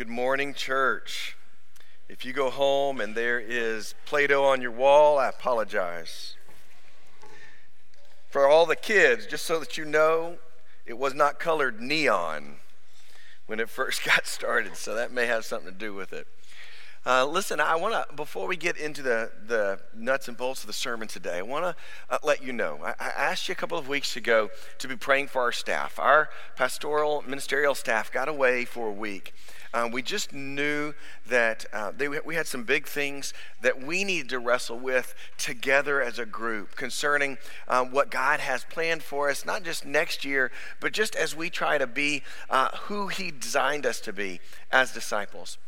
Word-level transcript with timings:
Good 0.00 0.08
morning, 0.08 0.54
church. 0.54 1.36
If 2.08 2.24
you 2.24 2.32
go 2.32 2.48
home 2.48 3.02
and 3.02 3.14
there 3.14 3.38
is 3.38 3.94
Play 4.06 4.26
Doh 4.26 4.46
on 4.46 4.62
your 4.62 4.70
wall, 4.70 5.18
I 5.18 5.28
apologize. 5.28 6.36
For 8.30 8.48
all 8.48 8.64
the 8.64 8.76
kids, 8.76 9.26
just 9.26 9.44
so 9.44 9.60
that 9.60 9.76
you 9.76 9.84
know, 9.84 10.38
it 10.86 10.96
was 10.96 11.12
not 11.12 11.38
colored 11.38 11.82
neon 11.82 12.54
when 13.44 13.60
it 13.60 13.68
first 13.68 14.02
got 14.06 14.26
started, 14.26 14.74
so 14.74 14.94
that 14.94 15.12
may 15.12 15.26
have 15.26 15.44
something 15.44 15.70
to 15.70 15.78
do 15.78 15.92
with 15.92 16.14
it. 16.14 16.26
Uh, 17.04 17.26
listen, 17.26 17.60
I 17.60 17.76
want 17.76 17.92
to, 17.92 18.14
before 18.14 18.46
we 18.46 18.56
get 18.56 18.78
into 18.78 19.02
the, 19.02 19.30
the 19.46 19.80
nuts 19.94 20.28
and 20.28 20.36
bolts 20.36 20.62
of 20.62 20.66
the 20.66 20.72
sermon 20.72 21.08
today, 21.08 21.38
I 21.38 21.42
want 21.42 21.64
to 21.64 21.76
uh, 22.08 22.18
let 22.22 22.42
you 22.42 22.54
know. 22.54 22.78
I, 22.82 22.94
I, 22.98 23.08
asked 23.16 23.48
you 23.48 23.52
a 23.52 23.56
couple 23.56 23.76
of 23.78 23.88
weeks 23.88 24.16
ago 24.16 24.50
to 24.78 24.88
be 24.88 24.96
praying 24.96 25.28
for 25.28 25.40
our 25.40 25.52
staff. 25.52 25.98
Our 25.98 26.28
pastoral 26.56 27.22
ministerial 27.26 27.74
staff 27.74 28.12
got 28.12 28.28
away 28.28 28.66
for 28.66 28.88
a 28.88 28.92
week. 28.92 29.34
Um, 29.72 29.92
we 29.92 30.02
just 30.02 30.32
knew 30.32 30.94
that 31.28 31.64
uh, 31.72 31.92
they, 31.96 32.08
we 32.08 32.34
had 32.34 32.46
some 32.46 32.64
big 32.64 32.86
things 32.86 33.32
that 33.62 33.82
we 33.82 34.04
needed 34.04 34.30
to 34.30 34.38
wrestle 34.38 34.78
with 34.78 35.14
together 35.38 36.02
as 36.02 36.18
a 36.18 36.26
group 36.26 36.74
concerning 36.74 37.38
um, 37.68 37.92
what 37.92 38.10
God 38.10 38.40
has 38.40 38.64
planned 38.64 39.02
for 39.02 39.30
us, 39.30 39.44
not 39.44 39.62
just 39.62 39.84
next 39.84 40.24
year, 40.24 40.50
but 40.80 40.92
just 40.92 41.14
as 41.14 41.36
we 41.36 41.50
try 41.50 41.78
to 41.78 41.86
be 41.86 42.22
uh, 42.48 42.68
who 42.82 43.08
He 43.08 43.30
designed 43.30 43.86
us 43.86 44.00
to 44.00 44.12
be 44.12 44.40
as 44.72 44.92
disciples. 44.92 45.58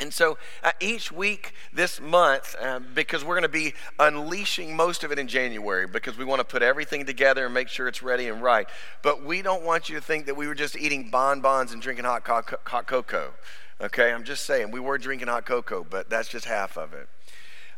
And 0.00 0.14
so 0.14 0.38
uh, 0.64 0.72
each 0.80 1.12
week 1.12 1.52
this 1.72 2.00
month, 2.00 2.56
uh, 2.60 2.80
because 2.94 3.22
we're 3.22 3.34
going 3.34 3.42
to 3.42 3.48
be 3.48 3.74
unleashing 3.98 4.74
most 4.74 5.04
of 5.04 5.12
it 5.12 5.18
in 5.18 5.28
January, 5.28 5.86
because 5.86 6.16
we 6.16 6.24
want 6.24 6.40
to 6.40 6.44
put 6.44 6.62
everything 6.62 7.04
together 7.04 7.44
and 7.44 7.54
make 7.54 7.68
sure 7.68 7.86
it's 7.86 8.02
ready 8.02 8.28
and 8.28 8.42
right. 8.42 8.66
But 9.02 9.22
we 9.22 9.42
don't 9.42 9.62
want 9.62 9.90
you 9.90 9.96
to 9.96 10.00
think 10.00 10.26
that 10.26 10.36
we 10.36 10.46
were 10.46 10.54
just 10.54 10.74
eating 10.76 11.10
bonbons 11.10 11.72
and 11.72 11.82
drinking 11.82 12.06
hot, 12.06 12.24
co- 12.24 12.56
hot 12.64 12.86
cocoa. 12.86 13.34
Okay, 13.80 14.12
I'm 14.12 14.24
just 14.24 14.44
saying, 14.44 14.70
we 14.70 14.80
were 14.80 14.98
drinking 14.98 15.28
hot 15.28 15.44
cocoa, 15.44 15.86
but 15.88 16.08
that's 16.08 16.28
just 16.28 16.46
half 16.46 16.76
of 16.78 16.92
it. 16.94 17.08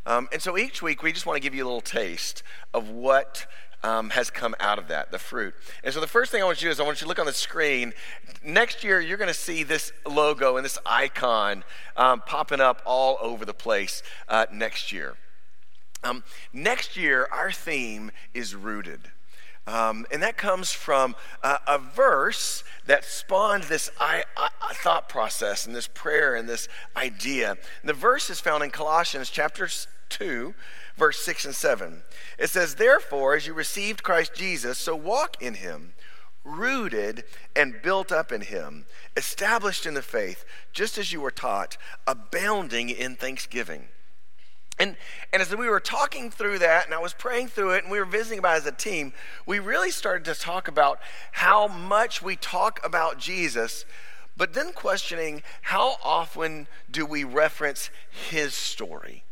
Um, 0.07 0.29
and 0.33 0.41
so 0.43 0.57
each 0.59 0.83
week 0.83 1.03
we 1.03 1.13
just 1.13 1.27
want 1.27 1.37
to 1.37 1.41
give 1.41 1.55
you 1.55 1.65
a 1.65 1.67
little 1.67 1.81
taste 1.81 2.43
of 2.75 2.89
what 2.89 3.47
um, 3.83 4.11
has 4.11 4.31
come 4.31 4.55
out 4.61 4.79
of 4.79 4.89
that, 4.89 5.11
the 5.11 5.19
fruit. 5.19 5.55
And 5.83 5.93
so 5.93 6.01
the 6.01 6.07
first 6.07 6.31
thing 6.31 6.43
I 6.43 6.45
want 6.45 6.63
you 6.63 6.69
to 6.69 6.69
do 6.69 6.73
is 6.73 6.81
I 6.81 6.85
want 6.85 7.01
you 7.01 7.05
to 7.05 7.09
look 7.09 7.19
on 7.19 7.27
the 7.27 7.33
screen. 7.33 7.93
Next 8.45 8.85
year, 8.85 9.01
you're 9.01 9.19
going 9.19 9.29
to 9.29 9.35
see 9.35 9.63
this 9.63 9.93
logo 10.07 10.57
and 10.57 10.65
this 10.65 10.79
icon 10.87 11.65
um, 11.97 12.23
popping 12.25 12.61
up 12.61 12.83
all 12.87 13.19
over 13.21 13.45
the 13.45 13.55
place 13.55 14.03
uh, 14.29 14.47
next 14.53 14.93
year. 14.93 15.17
Um, 16.05 16.25
next 16.53 16.97
year, 16.97 17.29
our 17.31 17.53
theme 17.53 18.11
is 18.35 18.55
rooted. 18.55 19.01
Um, 19.67 20.07
and 20.11 20.23
that 20.23 20.37
comes 20.37 20.73
from 20.73 21.15
uh, 21.43 21.59
a 21.69 21.79
verse 21.79 22.65
that 22.87 23.05
spawned 23.05 23.65
this 23.65 23.91
I, 24.01 24.25
I, 24.37 24.75
thought 24.75 25.09
process 25.09 25.67
and 25.67 25.77
this 25.77 25.87
prayer 25.87 26.35
and 26.35 26.49
this 26.49 26.69
idea. 26.97 27.51
And 27.51 27.89
the 27.89 27.95
verse 27.95 28.29
is 28.29 28.41
found 28.41 28.65
in 28.65 28.71
Colossians 28.71 29.31
chapter 29.31 29.69
2, 30.09 30.55
verse 30.97 31.19
6 31.19 31.47
and 31.47 31.55
7. 31.55 32.03
It 32.39 32.51
says, 32.51 32.75
Therefore, 32.75 33.35
as 33.35 33.47
you 33.47 33.55
received 33.55 34.03
Christ 34.03 34.35
Jesus, 34.35 34.79
so 34.79 34.95
walk 34.95 35.41
in 35.41 35.55
him, 35.55 35.95
rooted 36.45 37.25
and 37.55 37.81
built 37.83 38.11
up 38.11 38.33
in 38.33 38.43
him, 38.43 38.87
established 39.17 39.87
in 39.87 39.95
the 39.95 40.03
faith, 40.03 40.45
just 40.73 40.99
as 40.99 41.13
you 41.13 41.21
were 41.21 41.31
taught, 41.31 41.77
abounding 42.07 42.91
in 42.91 43.17
thanksgiving. 43.17 43.89
And, 44.79 44.97
and 45.33 45.43
as 45.43 45.55
we 45.55 45.69
were 45.69 45.81
talking 45.81 46.31
through 46.31 46.59
that, 46.61 46.87
and 46.87 46.95
I 46.95 46.99
was 46.99 47.13
praying 47.13 47.49
through 47.49 47.75
it, 47.75 47.85
and 47.85 47.93
we 47.93 47.99
were 47.99 48.05
visiting 48.05 48.39
about 48.39 48.57
as 48.57 48.67
a 48.67 48.73
team, 48.73 49.13
we 49.47 49.59
really 49.59 49.91
started 49.91 50.25
to 50.25 50.35
talk 50.35 50.67
about 50.67 50.99
how 51.33 51.69
much 51.69 52.23
we 52.23 52.37
talk 52.37 52.81
about 52.85 53.19
Jesus, 53.19 53.85
but 54.37 54.55
then 54.55 54.73
questioning 54.73 55.43
how 55.63 55.97
often 56.03 56.67
do 56.91 57.05
we 57.05 57.23
reference 57.23 57.91
his 58.31 58.55
story? 58.55 59.25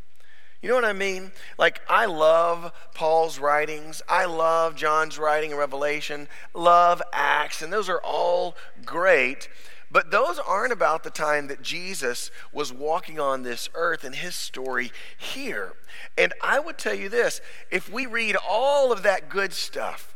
You 0.62 0.68
know 0.68 0.74
what 0.74 0.84
I 0.84 0.92
mean? 0.92 1.32
Like, 1.58 1.80
I 1.88 2.04
love 2.04 2.72
Paul's 2.94 3.38
writings. 3.38 4.02
I 4.08 4.26
love 4.26 4.76
John's 4.76 5.18
writing 5.18 5.52
in 5.52 5.56
Revelation, 5.56 6.28
love 6.52 7.00
Acts, 7.12 7.62
and 7.62 7.72
those 7.72 7.88
are 7.88 8.00
all 8.04 8.56
great. 8.84 9.48
But 9.90 10.10
those 10.10 10.38
aren't 10.38 10.72
about 10.72 11.02
the 11.02 11.10
time 11.10 11.48
that 11.48 11.62
Jesus 11.62 12.30
was 12.52 12.72
walking 12.72 13.18
on 13.18 13.42
this 13.42 13.68
earth 13.74 14.04
and 14.04 14.14
his 14.14 14.34
story 14.36 14.92
here. 15.18 15.72
And 16.16 16.32
I 16.42 16.60
would 16.60 16.78
tell 16.78 16.94
you 16.94 17.08
this 17.08 17.40
if 17.70 17.90
we 17.90 18.06
read 18.06 18.36
all 18.48 18.92
of 18.92 19.02
that 19.02 19.28
good 19.28 19.52
stuff 19.52 20.14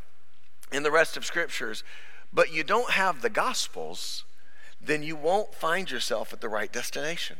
in 0.70 0.84
the 0.84 0.92
rest 0.92 1.16
of 1.16 1.24
scriptures, 1.24 1.82
but 2.32 2.52
you 2.52 2.62
don't 2.62 2.90
have 2.90 3.20
the 3.22 3.30
gospels, 3.30 4.24
then 4.80 5.02
you 5.02 5.16
won't 5.16 5.54
find 5.54 5.90
yourself 5.90 6.32
at 6.32 6.40
the 6.40 6.48
right 6.48 6.72
destination. 6.72 7.36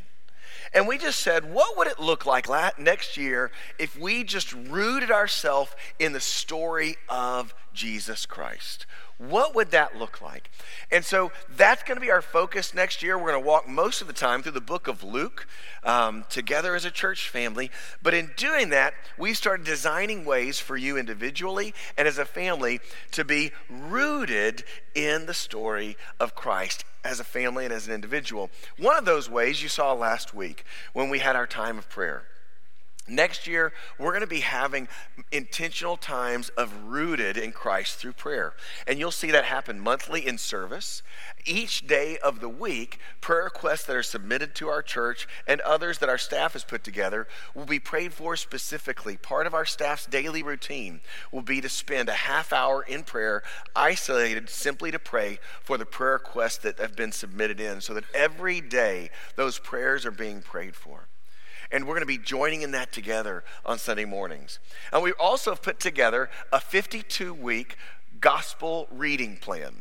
And 0.73 0.89
we 0.89 0.99
just 0.99 1.21
said, 1.21 1.53
what 1.53 1.77
would 1.77 1.87
it 1.87 1.99
look 1.99 2.27
like 2.27 2.49
next 2.79 3.17
year 3.17 3.51
if 3.79 3.99
we 3.99 4.25
just 4.25 4.53
rooted 4.53 5.11
ourselves 5.11 5.73
in 5.99 6.13
the 6.13 6.21
story 6.21 6.97
of 7.09 7.55
Jesus 7.73 8.27
Christ? 8.27 8.87
What 9.19 9.55
would 9.55 9.71
that 9.71 9.97
look 9.97 10.21
like? 10.21 10.51
And 10.91 11.05
so 11.05 11.31
that's 11.57 11.83
going 11.83 11.97
to 11.97 12.01
be 12.01 12.11
our 12.11 12.23
focus 12.23 12.75
next 12.75 13.03
year. 13.03 13.17
We're 13.17 13.31
going 13.31 13.43
to 13.43 13.49
walk 13.49 13.69
most 13.69 14.01
of 14.01 14.07
the 14.07 14.13
time 14.13 14.43
through 14.43 14.53
the 14.53 14.61
book 14.61 14.89
of 14.89 15.05
Luke 15.05 15.47
um, 15.85 16.25
together 16.29 16.75
as 16.75 16.85
a 16.85 16.91
church 16.91 17.29
family. 17.29 17.71
But 18.03 18.15
in 18.15 18.33
doing 18.37 18.71
that, 18.71 18.95
we 19.17 19.33
started 19.35 19.65
designing 19.65 20.25
ways 20.25 20.59
for 20.59 20.77
you 20.77 20.97
individually 20.97 21.75
and 21.97 22.09
as 22.09 22.19
a 22.19 22.25
family 22.25 22.81
to 23.13 23.25
be 23.25 23.53
rooted 23.71 24.65
in 24.95 25.27
the 25.27 25.35
story 25.35 25.97
of 26.19 26.35
Christ 26.35 26.85
as 27.05 27.21
a 27.21 27.25
family 27.25 27.65
and 27.65 27.75
as 27.75 27.87
an 27.87 27.95
individual. 27.95 28.51
One 28.79 28.97
of 28.97 29.05
those 29.05 29.29
ways 29.29 29.63
you 29.63 29.69
saw 29.69 29.93
last 29.93 30.35
week 30.35 30.65
when 30.93 31.11
we 31.11 31.19
had 31.21 31.37
our 31.37 31.47
time 31.47 31.79
of 31.79 31.89
prayer. 31.89 32.25
Next 33.07 33.47
year, 33.47 33.75
we're 33.99 34.13
going 34.13 34.23
to 34.23 34.27
be 34.27 34.41
having 34.41 34.89
intentional 35.31 35.99
times 35.99 36.49
of 36.51 36.85
rooted 36.85 37.37
in 37.37 37.53
Christ 37.53 37.99
through 37.99 38.15
prayer. 38.15 38.55
And 38.87 38.99
you'll 38.99 39.11
see 39.11 39.31
that 39.31 39.45
happen 39.45 39.79
monthly 39.79 40.27
in 40.27 40.39
service. 40.39 41.03
Each 41.45 41.87
day 41.87 42.17
of 42.17 42.41
the 42.41 42.49
week, 42.49 42.99
prayer 43.21 43.45
requests 43.45 43.85
that 43.85 43.97
are 43.97 44.03
submitted 44.03 44.55
to 44.55 44.69
our 44.69 44.81
church 44.81 45.29
and 45.47 45.61
others 45.61 45.99
that 45.99 46.09
our 46.09 46.17
staff 46.17 46.55
has 46.55 46.65
put 46.65 46.83
together 46.83 47.29
will 47.55 47.67
be 47.67 47.79
prayed 47.79 48.15
for 48.15 48.37
specifically. 48.37 49.19
Part 49.19 49.47
of 49.47 49.53
our 49.53 49.67
staff's 49.67 50.07
daily 50.07 50.43
routine 50.43 51.03
will 51.31 51.43
be 51.43 51.61
to 51.61 51.69
spend 51.69 52.09
a 52.09 52.15
half 52.15 52.55
hour 52.55 52.83
in 52.83 53.03
prayer, 53.03 53.43
isolated 53.77 54.49
simply 54.49 54.91
to 54.91 54.99
pray 54.99 55.39
for 55.63 55.77
the 55.77 55.85
prayer 55.85 56.15
requests 56.15 56.59
that 56.59 56.79
have 56.79 56.97
been 56.97 57.13
submitted 57.13 57.61
in, 57.61 57.83
so 57.83 57.93
that 57.93 58.05
every 58.15 58.63
day 58.63 59.11
those 59.37 59.59
prayers 59.59 60.07
are 60.07 60.11
being 60.11 60.41
prayed 60.41 60.75
for. 60.75 61.09
And 61.75 61.89
we're 61.89 61.95
going 61.95 62.03
to 62.03 62.07
be 62.07 62.19
joining 62.19 62.63
in 62.63 62.71
that 62.71 62.93
together 62.93 63.43
on 63.67 63.79
Sunday 63.81 64.05
mornings. 64.05 64.61
And 64.93 65.03
we 65.03 65.11
also 65.15 65.51
have 65.51 65.61
put 65.61 65.81
together 65.81 66.31
a 66.53 66.61
52 66.61 67.35
week 67.35 67.77
gospel 68.21 68.87
reading 68.93 69.37
plan. 69.37 69.75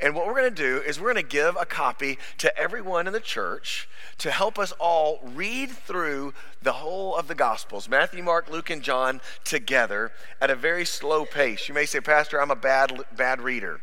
And 0.00 0.14
what 0.14 0.26
we're 0.26 0.34
going 0.34 0.54
to 0.54 0.62
do 0.62 0.78
is 0.78 0.98
we're 0.98 1.12
going 1.12 1.22
to 1.22 1.30
give 1.30 1.54
a 1.60 1.66
copy 1.66 2.18
to 2.38 2.58
everyone 2.58 3.06
in 3.06 3.12
the 3.12 3.20
church 3.20 3.86
to 4.16 4.30
help 4.30 4.58
us 4.58 4.72
all 4.80 5.20
read 5.22 5.70
through 5.70 6.32
the 6.62 6.72
whole 6.72 7.14
of 7.14 7.28
the 7.28 7.34
Gospels 7.34 7.86
Matthew, 7.86 8.22
Mark, 8.22 8.50
Luke, 8.50 8.70
and 8.70 8.82
John 8.82 9.20
together 9.44 10.12
at 10.40 10.50
a 10.50 10.54
very 10.54 10.86
slow 10.86 11.26
pace. 11.26 11.68
You 11.68 11.74
may 11.74 11.84
say, 11.84 12.00
Pastor, 12.00 12.40
I'm 12.40 12.50
a 12.50 12.56
bad, 12.56 13.04
bad 13.14 13.42
reader. 13.42 13.82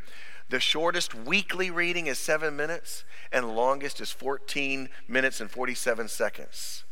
The 0.50 0.60
shortest 0.60 1.14
weekly 1.14 1.70
reading 1.70 2.08
is 2.08 2.18
seven 2.18 2.56
minutes, 2.56 3.06
and 3.32 3.56
longest 3.56 4.02
is 4.02 4.12
14 4.12 4.90
minutes 5.08 5.40
and 5.40 5.52
47 5.52 6.08
seconds. 6.08 6.84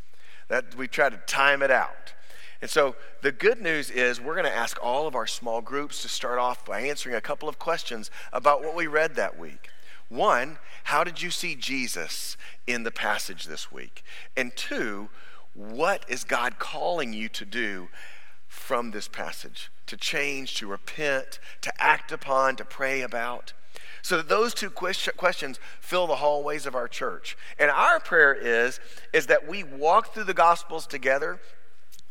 That 0.51 0.75
we 0.75 0.89
try 0.89 1.07
to 1.07 1.15
time 1.15 1.61
it 1.61 1.71
out. 1.71 2.13
And 2.61 2.69
so 2.69 2.97
the 3.21 3.31
good 3.31 3.61
news 3.61 3.89
is 3.89 4.19
we're 4.19 4.35
going 4.35 4.43
to 4.43 4.53
ask 4.53 4.77
all 4.83 5.07
of 5.07 5.15
our 5.15 5.25
small 5.25 5.61
groups 5.61 6.01
to 6.01 6.09
start 6.09 6.39
off 6.39 6.65
by 6.65 6.81
answering 6.81 7.15
a 7.15 7.21
couple 7.21 7.47
of 7.47 7.57
questions 7.57 8.11
about 8.33 8.61
what 8.61 8.75
we 8.75 8.85
read 8.85 9.15
that 9.15 9.39
week. 9.39 9.69
One, 10.09 10.57
how 10.83 11.05
did 11.05 11.21
you 11.21 11.31
see 11.31 11.55
Jesus 11.55 12.35
in 12.67 12.83
the 12.83 12.91
passage 12.91 13.45
this 13.45 13.71
week? 13.71 14.03
And 14.35 14.53
two, 14.53 15.07
what 15.53 16.03
is 16.09 16.25
God 16.25 16.59
calling 16.59 17.13
you 17.13 17.29
to 17.29 17.45
do 17.45 17.87
from 18.49 18.91
this 18.91 19.07
passage? 19.07 19.71
To 19.85 19.95
change, 19.95 20.55
to 20.55 20.67
repent, 20.67 21.39
to 21.61 21.71
act 21.81 22.11
upon, 22.11 22.57
to 22.57 22.65
pray 22.65 22.99
about? 22.99 23.53
So 24.01 24.17
that 24.17 24.29
those 24.29 24.53
two 24.53 24.69
questions 24.69 25.59
fill 25.79 26.07
the 26.07 26.15
hallways 26.15 26.65
of 26.65 26.75
our 26.75 26.87
church. 26.87 27.37
And 27.59 27.69
our 27.69 27.99
prayer 27.99 28.33
is, 28.33 28.79
is 29.13 29.27
that 29.27 29.47
we 29.47 29.63
walk 29.63 30.13
through 30.13 30.25
the 30.25 30.33
Gospels 30.33 30.87
together 30.87 31.39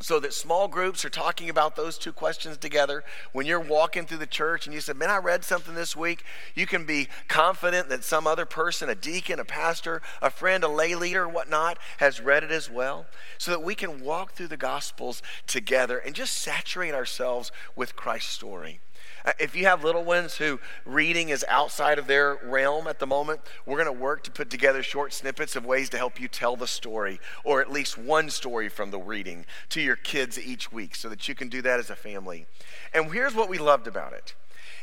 so 0.01 0.19
that 0.19 0.33
small 0.33 0.67
groups 0.67 1.05
are 1.05 1.09
talking 1.09 1.49
about 1.49 1.75
those 1.75 1.97
two 1.97 2.11
questions 2.11 2.57
together. 2.57 3.03
When 3.33 3.45
you're 3.45 3.59
walking 3.59 4.05
through 4.05 4.17
the 4.17 4.25
church 4.25 4.65
and 4.65 4.73
you 4.73 4.81
said, 4.81 4.97
Man, 4.97 5.09
I 5.09 5.17
read 5.17 5.45
something 5.45 5.75
this 5.75 5.95
week, 5.95 6.23
you 6.55 6.65
can 6.65 6.85
be 6.85 7.07
confident 7.27 7.89
that 7.89 8.03
some 8.03 8.25
other 8.25 8.45
person, 8.45 8.89
a 8.89 8.95
deacon, 8.95 9.39
a 9.39 9.45
pastor, 9.45 10.01
a 10.21 10.29
friend, 10.29 10.63
a 10.63 10.67
lay 10.67 10.95
leader, 10.95 11.27
whatnot, 11.27 11.77
has 11.97 12.19
read 12.19 12.43
it 12.43 12.51
as 12.51 12.69
well. 12.69 13.05
So 13.37 13.51
that 13.51 13.63
we 13.63 13.75
can 13.75 14.03
walk 14.03 14.33
through 14.33 14.47
the 14.47 14.57
Gospels 14.57 15.21
together 15.45 15.99
and 15.99 16.15
just 16.15 16.33
saturate 16.33 16.93
ourselves 16.93 17.51
with 17.75 17.95
Christ's 17.95 18.33
story. 18.33 18.79
Uh, 19.25 19.33
if 19.39 19.55
you 19.55 19.65
have 19.65 19.83
little 19.83 20.03
ones 20.03 20.35
who 20.37 20.59
reading 20.85 21.29
is 21.29 21.45
outside 21.47 21.99
of 21.99 22.07
their 22.07 22.37
realm 22.43 22.87
at 22.87 22.99
the 22.99 23.07
moment, 23.07 23.41
we're 23.65 23.81
going 23.81 23.85
to 23.85 24.01
work 24.01 24.23
to 24.23 24.31
put 24.31 24.49
together 24.49 24.81
short 24.83 25.13
snippets 25.13 25.55
of 25.55 25.65
ways 25.65 25.89
to 25.89 25.97
help 25.97 26.19
you 26.19 26.27
tell 26.27 26.55
the 26.55 26.67
story, 26.67 27.19
or 27.43 27.61
at 27.61 27.71
least 27.71 27.97
one 27.97 28.29
story 28.29 28.69
from 28.69 28.91
the 28.91 28.99
reading, 28.99 29.45
to 29.69 29.81
your 29.81 29.95
kids 29.95 30.39
each 30.39 30.71
week 30.71 30.95
so 30.95 31.09
that 31.09 31.27
you 31.27 31.35
can 31.35 31.49
do 31.49 31.61
that 31.61 31.79
as 31.79 31.89
a 31.89 31.95
family. 31.95 32.45
And 32.93 33.11
here's 33.11 33.35
what 33.35 33.49
we 33.49 33.57
loved 33.57 33.87
about 33.87 34.13
it. 34.13 34.35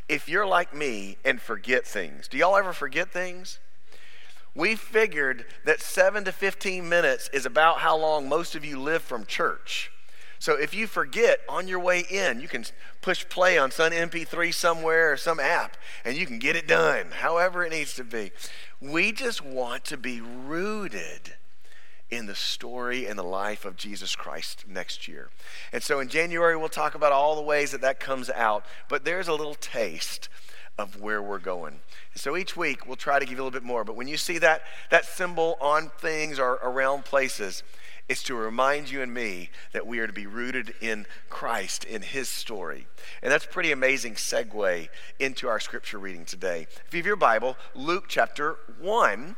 If 0.08 0.28
you're 0.28 0.46
like 0.46 0.74
me 0.74 1.18
and 1.24 1.40
forget 1.40 1.86
things, 1.86 2.28
do 2.28 2.38
y'all 2.38 2.56
ever 2.56 2.72
forget 2.72 3.12
things? 3.12 3.58
We 4.54 4.74
figured 4.74 5.44
that 5.64 5.80
7 5.80 6.24
to 6.24 6.32
15 6.32 6.88
minutes 6.88 7.28
is 7.32 7.46
about 7.46 7.78
how 7.78 7.96
long 7.96 8.28
most 8.28 8.54
of 8.54 8.64
you 8.64 8.80
live 8.80 9.02
from 9.02 9.24
church. 9.26 9.92
So 10.38 10.54
if 10.54 10.74
you 10.74 10.86
forget 10.86 11.40
on 11.48 11.68
your 11.68 11.80
way 11.80 12.00
in, 12.08 12.40
you 12.40 12.48
can 12.48 12.64
push 13.00 13.28
play 13.28 13.58
on 13.58 13.70
some 13.70 13.92
MP3 13.92 14.54
somewhere 14.54 15.12
or 15.12 15.16
some 15.16 15.40
app 15.40 15.76
and 16.04 16.16
you 16.16 16.26
can 16.26 16.38
get 16.38 16.56
it 16.56 16.68
done, 16.68 17.10
however 17.10 17.64
it 17.64 17.70
needs 17.70 17.94
to 17.94 18.04
be. 18.04 18.30
We 18.80 19.12
just 19.12 19.44
want 19.44 19.84
to 19.86 19.96
be 19.96 20.20
rooted 20.20 21.34
in 22.10 22.26
the 22.26 22.34
story 22.34 23.06
and 23.06 23.18
the 23.18 23.24
life 23.24 23.64
of 23.64 23.76
Jesus 23.76 24.16
Christ 24.16 24.64
next 24.66 25.08
year. 25.08 25.28
And 25.72 25.82
so 25.82 26.00
in 26.00 26.08
January, 26.08 26.56
we'll 26.56 26.68
talk 26.68 26.94
about 26.94 27.12
all 27.12 27.36
the 27.36 27.42
ways 27.42 27.72
that 27.72 27.82
that 27.82 28.00
comes 28.00 28.30
out, 28.30 28.64
but 28.88 29.04
there's 29.04 29.28
a 29.28 29.34
little 29.34 29.54
taste 29.54 30.28
of 30.78 31.00
where 31.00 31.20
we're 31.20 31.40
going. 31.40 31.80
So 32.14 32.36
each 32.36 32.56
week, 32.56 32.86
we'll 32.86 32.96
try 32.96 33.18
to 33.18 33.26
give 33.26 33.36
you 33.36 33.42
a 33.42 33.44
little 33.44 33.60
bit 33.60 33.66
more. 33.66 33.84
But 33.84 33.96
when 33.96 34.08
you 34.08 34.16
see 34.16 34.38
that, 34.38 34.62
that 34.90 35.04
symbol 35.04 35.58
on 35.60 35.90
things 35.98 36.38
or 36.38 36.52
around 36.62 37.04
places, 37.04 37.62
it's 38.08 38.22
to 38.24 38.34
remind 38.34 38.90
you 38.90 39.02
and 39.02 39.12
me 39.12 39.50
that 39.72 39.86
we 39.86 39.98
are 39.98 40.06
to 40.06 40.12
be 40.12 40.26
rooted 40.26 40.74
in 40.80 41.06
Christ, 41.28 41.84
in 41.84 42.02
His 42.02 42.28
story. 42.28 42.86
And 43.22 43.30
that's 43.30 43.44
a 43.44 43.48
pretty 43.48 43.70
amazing 43.70 44.14
segue 44.14 44.88
into 45.18 45.48
our 45.48 45.60
scripture 45.60 45.98
reading 45.98 46.24
today. 46.24 46.66
If 46.86 46.94
you 46.94 46.98
have 46.98 47.06
your 47.06 47.16
Bible, 47.16 47.56
Luke 47.74 48.04
chapter 48.08 48.56
1 48.80 49.36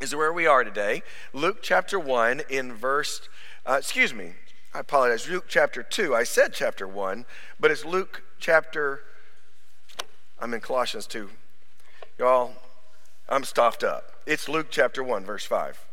is 0.00 0.14
where 0.14 0.32
we 0.32 0.46
are 0.46 0.62
today. 0.62 1.02
Luke 1.32 1.58
chapter 1.62 1.98
1 1.98 2.42
in 2.48 2.74
verse, 2.74 3.28
uh, 3.64 3.76
excuse 3.78 4.14
me, 4.14 4.34
I 4.72 4.80
apologize, 4.80 5.28
Luke 5.28 5.46
chapter 5.48 5.82
2. 5.82 6.14
I 6.14 6.22
said 6.22 6.52
chapter 6.52 6.86
1, 6.86 7.24
but 7.58 7.70
it's 7.70 7.84
Luke 7.84 8.22
chapter, 8.38 9.00
I'm 10.38 10.54
in 10.54 10.60
Colossians 10.60 11.06
2. 11.06 11.30
Y'all, 12.18 12.52
I'm 13.28 13.42
stuffed 13.42 13.82
up. 13.82 14.12
It's 14.26 14.48
Luke 14.48 14.68
chapter 14.70 15.02
1, 15.02 15.24
verse 15.24 15.44
5. 15.44 15.85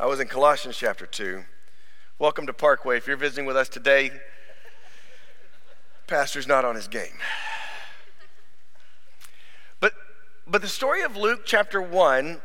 I 0.00 0.06
was 0.06 0.20
in 0.20 0.28
Colossians 0.28 0.76
chapter 0.76 1.06
2. 1.06 1.42
Welcome 2.20 2.46
to 2.46 2.52
Parkway. 2.52 2.98
If 2.98 3.08
you're 3.08 3.16
visiting 3.16 3.46
with 3.46 3.56
us 3.56 3.68
today, 3.68 4.12
Pastor's 6.06 6.46
not 6.46 6.64
on 6.64 6.76
his 6.76 6.86
game. 6.86 7.18
But, 9.80 9.94
but 10.46 10.62
the 10.62 10.68
story 10.68 11.02
of 11.02 11.16
Luke 11.16 11.40
chapter 11.44 11.82
1 11.82 12.40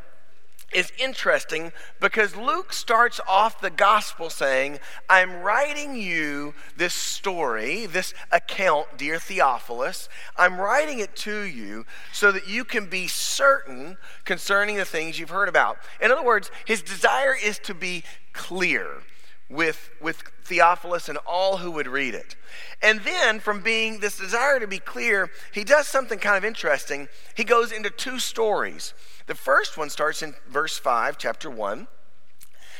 is 0.73 0.91
interesting 0.97 1.71
because 1.99 2.35
Luke 2.35 2.73
starts 2.73 3.19
off 3.27 3.61
the 3.61 3.69
gospel 3.69 4.29
saying, 4.29 4.79
I'm 5.09 5.41
writing 5.41 5.95
you 5.95 6.53
this 6.77 6.93
story, 6.93 7.85
this 7.85 8.13
account, 8.31 8.97
dear 8.97 9.19
Theophilus. 9.19 10.09
I'm 10.37 10.59
writing 10.59 10.99
it 10.99 11.15
to 11.17 11.41
you 11.41 11.85
so 12.11 12.31
that 12.31 12.47
you 12.47 12.63
can 12.63 12.87
be 12.87 13.07
certain 13.07 13.97
concerning 14.25 14.77
the 14.77 14.85
things 14.85 15.19
you've 15.19 15.29
heard 15.29 15.49
about. 15.49 15.77
In 16.01 16.11
other 16.11 16.23
words, 16.23 16.51
his 16.65 16.81
desire 16.81 17.35
is 17.41 17.59
to 17.59 17.73
be 17.73 18.03
clear 18.33 19.03
with, 19.49 19.91
with 20.01 20.23
Theophilus 20.45 21.09
and 21.09 21.17
all 21.27 21.57
who 21.57 21.71
would 21.71 21.87
read 21.87 22.15
it. 22.15 22.35
And 22.81 23.01
then, 23.01 23.39
from 23.39 23.61
being 23.61 23.99
this 23.99 24.17
desire 24.17 24.59
to 24.59 24.67
be 24.67 24.79
clear, 24.79 25.29
he 25.53 25.63
does 25.63 25.87
something 25.87 26.19
kind 26.19 26.37
of 26.37 26.43
interesting. 26.43 27.07
He 27.35 27.43
goes 27.43 27.71
into 27.71 27.89
two 27.89 28.19
stories. 28.19 28.93
The 29.25 29.35
first 29.35 29.77
one 29.77 29.89
starts 29.89 30.21
in 30.21 30.35
verse 30.47 30.77
5, 30.77 31.17
chapter 31.17 31.49
1. 31.49 31.87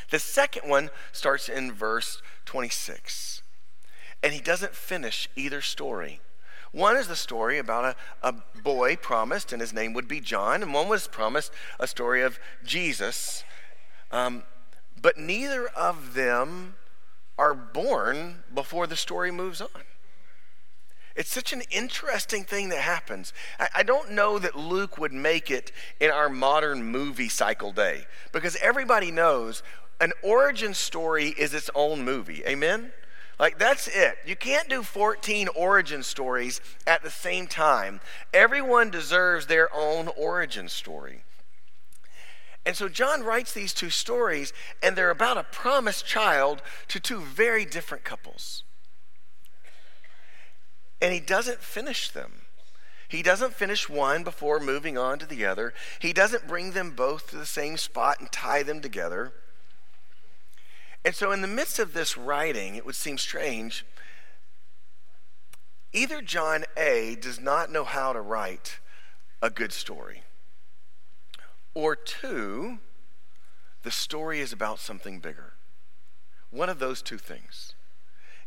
The 0.09 0.19
second 0.19 0.69
one 0.69 0.89
starts 1.11 1.47
in 1.47 1.71
verse 1.71 2.21
26. 2.45 3.41
And 4.21 4.33
he 4.33 4.41
doesn't 4.41 4.75
finish 4.75 5.29
either 5.35 5.61
story. 5.61 6.19
One 6.71 6.97
is 6.97 7.07
the 7.07 7.15
story 7.15 7.57
about 7.59 7.95
a, 8.21 8.27
a 8.27 8.61
boy 8.61 8.95
promised, 8.95 9.53
and 9.53 9.61
his 9.61 9.73
name 9.73 9.93
would 9.93 10.07
be 10.07 10.19
John, 10.19 10.63
and 10.63 10.73
one 10.73 10.89
was 10.89 11.07
promised 11.07 11.51
a 11.79 11.87
story 11.87 12.21
of 12.21 12.39
Jesus. 12.65 13.43
Um, 14.11 14.43
but 14.99 15.17
neither 15.17 15.67
of 15.67 16.13
them 16.13 16.75
are 17.37 17.53
born 17.53 18.43
before 18.53 18.87
the 18.87 18.95
story 18.95 19.31
moves 19.31 19.61
on. 19.61 19.69
It's 21.15 21.31
such 21.31 21.53
an 21.53 21.61
interesting 21.69 22.43
thing 22.43 22.69
that 22.69 22.79
happens. 22.79 23.33
I, 23.59 23.69
I, 23.75 23.83
don't 23.83 24.11
know 24.11 24.39
that 24.39 24.55
Luke 24.55 24.97
would 24.97 25.13
make 25.13 25.51
it 25.51 25.71
in 25.99 26.09
our 26.09 26.27
modern 26.27 26.83
movie 26.83 27.29
cycle 27.29 27.71
day 27.71 28.05
because 28.31 28.55
everybody 28.55 29.11
knows 29.11 29.61
an 30.01 30.11
origin 30.23 30.73
story 30.73 31.29
is 31.37 31.53
its 31.53 31.69
own 31.75 32.03
movie. 32.03 32.43
Amen? 32.45 32.91
Like, 33.39 33.59
that's 33.59 33.87
it. 33.87 34.17
You 34.25 34.35
can't 34.35 34.69
do 34.69 34.81
14 34.81 35.49
origin 35.49 36.01
stories 36.01 36.61
at 36.87 37.03
the 37.03 37.11
same 37.11 37.45
time. 37.45 37.99
Everyone 38.33 38.89
deserves 38.89 39.45
their 39.45 39.73
own 39.73 40.09
origin 40.17 40.67
story. 40.67 41.23
And 42.65 42.75
so 42.75 42.89
John 42.89 43.23
writes 43.23 43.53
these 43.53 43.73
two 43.73 43.89
stories, 43.89 44.53
and 44.81 44.95
they're 44.95 45.09
about 45.09 45.37
a 45.37 45.43
promised 45.43 46.05
child 46.05 46.61
to 46.87 46.99
two 46.99 47.19
very 47.19 47.65
different 47.65 48.03
couples 48.03 48.63
and 51.03 51.13
he 51.13 51.19
doesn't 51.19 51.59
finish 51.59 52.09
them. 52.09 52.31
He 53.09 53.21
doesn't 53.21 53.53
finish 53.53 53.89
one 53.89 54.23
before 54.23 54.59
moving 54.59 54.97
on 54.97 55.19
to 55.19 55.25
the 55.25 55.45
other. 55.45 55.73
He 55.99 56.13
doesn't 56.13 56.47
bring 56.47 56.71
them 56.71 56.91
both 56.91 57.29
to 57.29 57.35
the 57.35 57.45
same 57.45 57.75
spot 57.75 58.21
and 58.21 58.31
tie 58.31 58.63
them 58.63 58.79
together. 58.79 59.33
And 61.03 61.13
so, 61.13 61.33
in 61.33 61.41
the 61.41 61.47
midst 61.47 61.77
of 61.77 61.93
this 61.93 62.17
writing, 62.17 62.75
it 62.75 62.85
would 62.85 62.95
seem 62.95 63.17
strange. 63.17 63.85
Either 65.91 66.21
John 66.21 66.63
A 66.77 67.17
does 67.19 67.37
not 67.37 67.69
know 67.69 67.83
how 67.83 68.13
to 68.13 68.21
write 68.21 68.79
a 69.41 69.49
good 69.49 69.73
story, 69.73 70.23
or 71.73 71.97
two, 71.97 72.79
the 73.83 73.91
story 73.91 74.39
is 74.39 74.53
about 74.53 74.79
something 74.79 75.19
bigger. 75.19 75.53
One 76.49 76.69
of 76.69 76.79
those 76.79 77.01
two 77.01 77.17
things. 77.17 77.72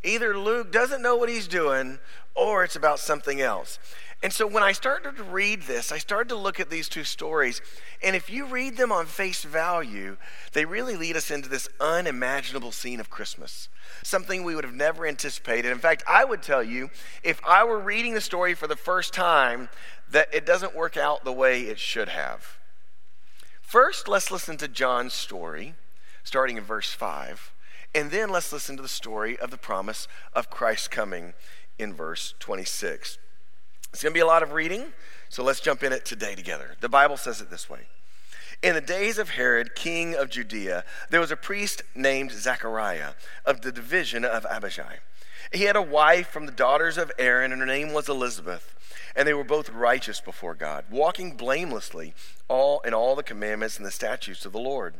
Either 0.06 0.38
Luke 0.38 0.70
doesn't 0.70 1.02
know 1.02 1.16
what 1.16 1.28
he's 1.28 1.48
doing 1.48 1.98
or 2.34 2.62
it's 2.62 2.76
about 2.76 3.00
something 3.00 3.40
else. 3.40 3.78
And 4.22 4.32
so 4.32 4.46
when 4.46 4.62
I 4.62 4.72
started 4.72 5.16
to 5.16 5.22
read 5.22 5.62
this, 5.62 5.92
I 5.92 5.98
started 5.98 6.30
to 6.30 6.36
look 6.36 6.58
at 6.58 6.70
these 6.70 6.88
two 6.88 7.04
stories. 7.04 7.60
And 8.02 8.16
if 8.16 8.30
you 8.30 8.46
read 8.46 8.76
them 8.76 8.90
on 8.90 9.06
face 9.06 9.42
value, 9.42 10.16
they 10.52 10.64
really 10.64 10.96
lead 10.96 11.16
us 11.16 11.30
into 11.30 11.48
this 11.48 11.68
unimaginable 11.80 12.72
scene 12.72 12.98
of 12.98 13.10
Christmas, 13.10 13.68
something 14.02 14.42
we 14.42 14.54
would 14.54 14.64
have 14.64 14.74
never 14.74 15.06
anticipated. 15.06 15.70
In 15.70 15.78
fact, 15.78 16.02
I 16.08 16.24
would 16.24 16.42
tell 16.42 16.62
you, 16.62 16.90
if 17.22 17.40
I 17.46 17.64
were 17.64 17.78
reading 17.78 18.14
the 18.14 18.20
story 18.20 18.54
for 18.54 18.66
the 18.66 18.76
first 18.76 19.12
time, 19.12 19.68
that 20.10 20.32
it 20.32 20.46
doesn't 20.46 20.74
work 20.74 20.96
out 20.96 21.24
the 21.24 21.32
way 21.32 21.62
it 21.62 21.78
should 21.78 22.08
have. 22.08 22.58
First, 23.60 24.08
let's 24.08 24.30
listen 24.30 24.56
to 24.58 24.68
John's 24.68 25.14
story, 25.14 25.74
starting 26.24 26.56
in 26.56 26.64
verse 26.64 26.90
5. 26.90 27.52
And 27.96 28.10
then 28.10 28.28
let's 28.28 28.52
listen 28.52 28.76
to 28.76 28.82
the 28.82 28.88
story 28.88 29.38
of 29.38 29.50
the 29.50 29.56
promise 29.56 30.06
of 30.34 30.50
Christ 30.50 30.90
coming 30.90 31.32
in 31.78 31.94
verse 31.94 32.34
26. 32.40 33.16
It's 33.90 34.02
going 34.02 34.12
to 34.12 34.14
be 34.14 34.20
a 34.20 34.26
lot 34.26 34.42
of 34.42 34.52
reading, 34.52 34.88
so 35.30 35.42
let's 35.42 35.60
jump 35.60 35.82
in 35.82 35.94
it 35.94 36.04
today 36.04 36.34
together. 36.34 36.76
The 36.82 36.90
Bible 36.90 37.16
says 37.16 37.40
it 37.40 37.48
this 37.48 37.70
way 37.70 37.86
In 38.62 38.74
the 38.74 38.82
days 38.82 39.16
of 39.16 39.30
Herod, 39.30 39.74
king 39.74 40.14
of 40.14 40.28
Judea, 40.28 40.84
there 41.08 41.20
was 41.20 41.30
a 41.30 41.36
priest 41.36 41.80
named 41.94 42.32
Zechariah 42.32 43.12
of 43.46 43.62
the 43.62 43.72
division 43.72 44.26
of 44.26 44.44
Abijah. 44.44 44.98
He 45.50 45.62
had 45.62 45.76
a 45.76 45.80
wife 45.80 46.28
from 46.28 46.44
the 46.44 46.52
daughters 46.52 46.98
of 46.98 47.10
Aaron, 47.18 47.50
and 47.50 47.62
her 47.62 47.66
name 47.66 47.94
was 47.94 48.10
Elizabeth. 48.10 48.74
And 49.16 49.26
they 49.26 49.32
were 49.32 49.42
both 49.42 49.70
righteous 49.70 50.20
before 50.20 50.54
God, 50.54 50.84
walking 50.90 51.34
blamelessly 51.34 52.12
all 52.46 52.80
in 52.80 52.92
all 52.92 53.16
the 53.16 53.22
commandments 53.22 53.78
and 53.78 53.86
the 53.86 53.90
statutes 53.90 54.44
of 54.44 54.52
the 54.52 54.58
Lord. 54.58 54.96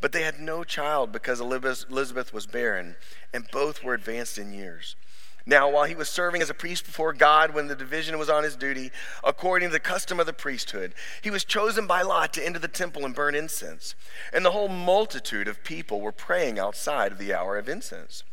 But 0.00 0.12
they 0.12 0.22
had 0.22 0.38
no 0.38 0.62
child 0.64 1.10
because 1.12 1.40
Elizabeth 1.40 2.32
was 2.32 2.46
barren, 2.46 2.96
and 3.32 3.50
both 3.50 3.82
were 3.82 3.94
advanced 3.94 4.38
in 4.38 4.52
years. 4.52 4.94
Now, 5.48 5.70
while 5.70 5.84
he 5.84 5.94
was 5.94 6.10
serving 6.10 6.42
as 6.42 6.50
a 6.50 6.54
priest 6.54 6.84
before 6.84 7.14
God 7.14 7.54
when 7.54 7.68
the 7.68 7.74
division 7.74 8.18
was 8.18 8.28
on 8.28 8.44
his 8.44 8.54
duty, 8.54 8.92
according 9.24 9.70
to 9.70 9.72
the 9.72 9.80
custom 9.80 10.20
of 10.20 10.26
the 10.26 10.34
priesthood, 10.34 10.92
he 11.22 11.30
was 11.30 11.42
chosen 11.42 11.86
by 11.86 12.02
Lot 12.02 12.34
to 12.34 12.44
enter 12.44 12.58
the 12.58 12.68
temple 12.68 13.06
and 13.06 13.14
burn 13.14 13.34
incense. 13.34 13.94
And 14.30 14.44
the 14.44 14.50
whole 14.50 14.68
multitude 14.68 15.48
of 15.48 15.64
people 15.64 16.02
were 16.02 16.12
praying 16.12 16.58
outside 16.58 17.12
of 17.12 17.18
the 17.18 17.32
hour 17.32 17.56
of 17.56 17.66
incense. 17.66 18.24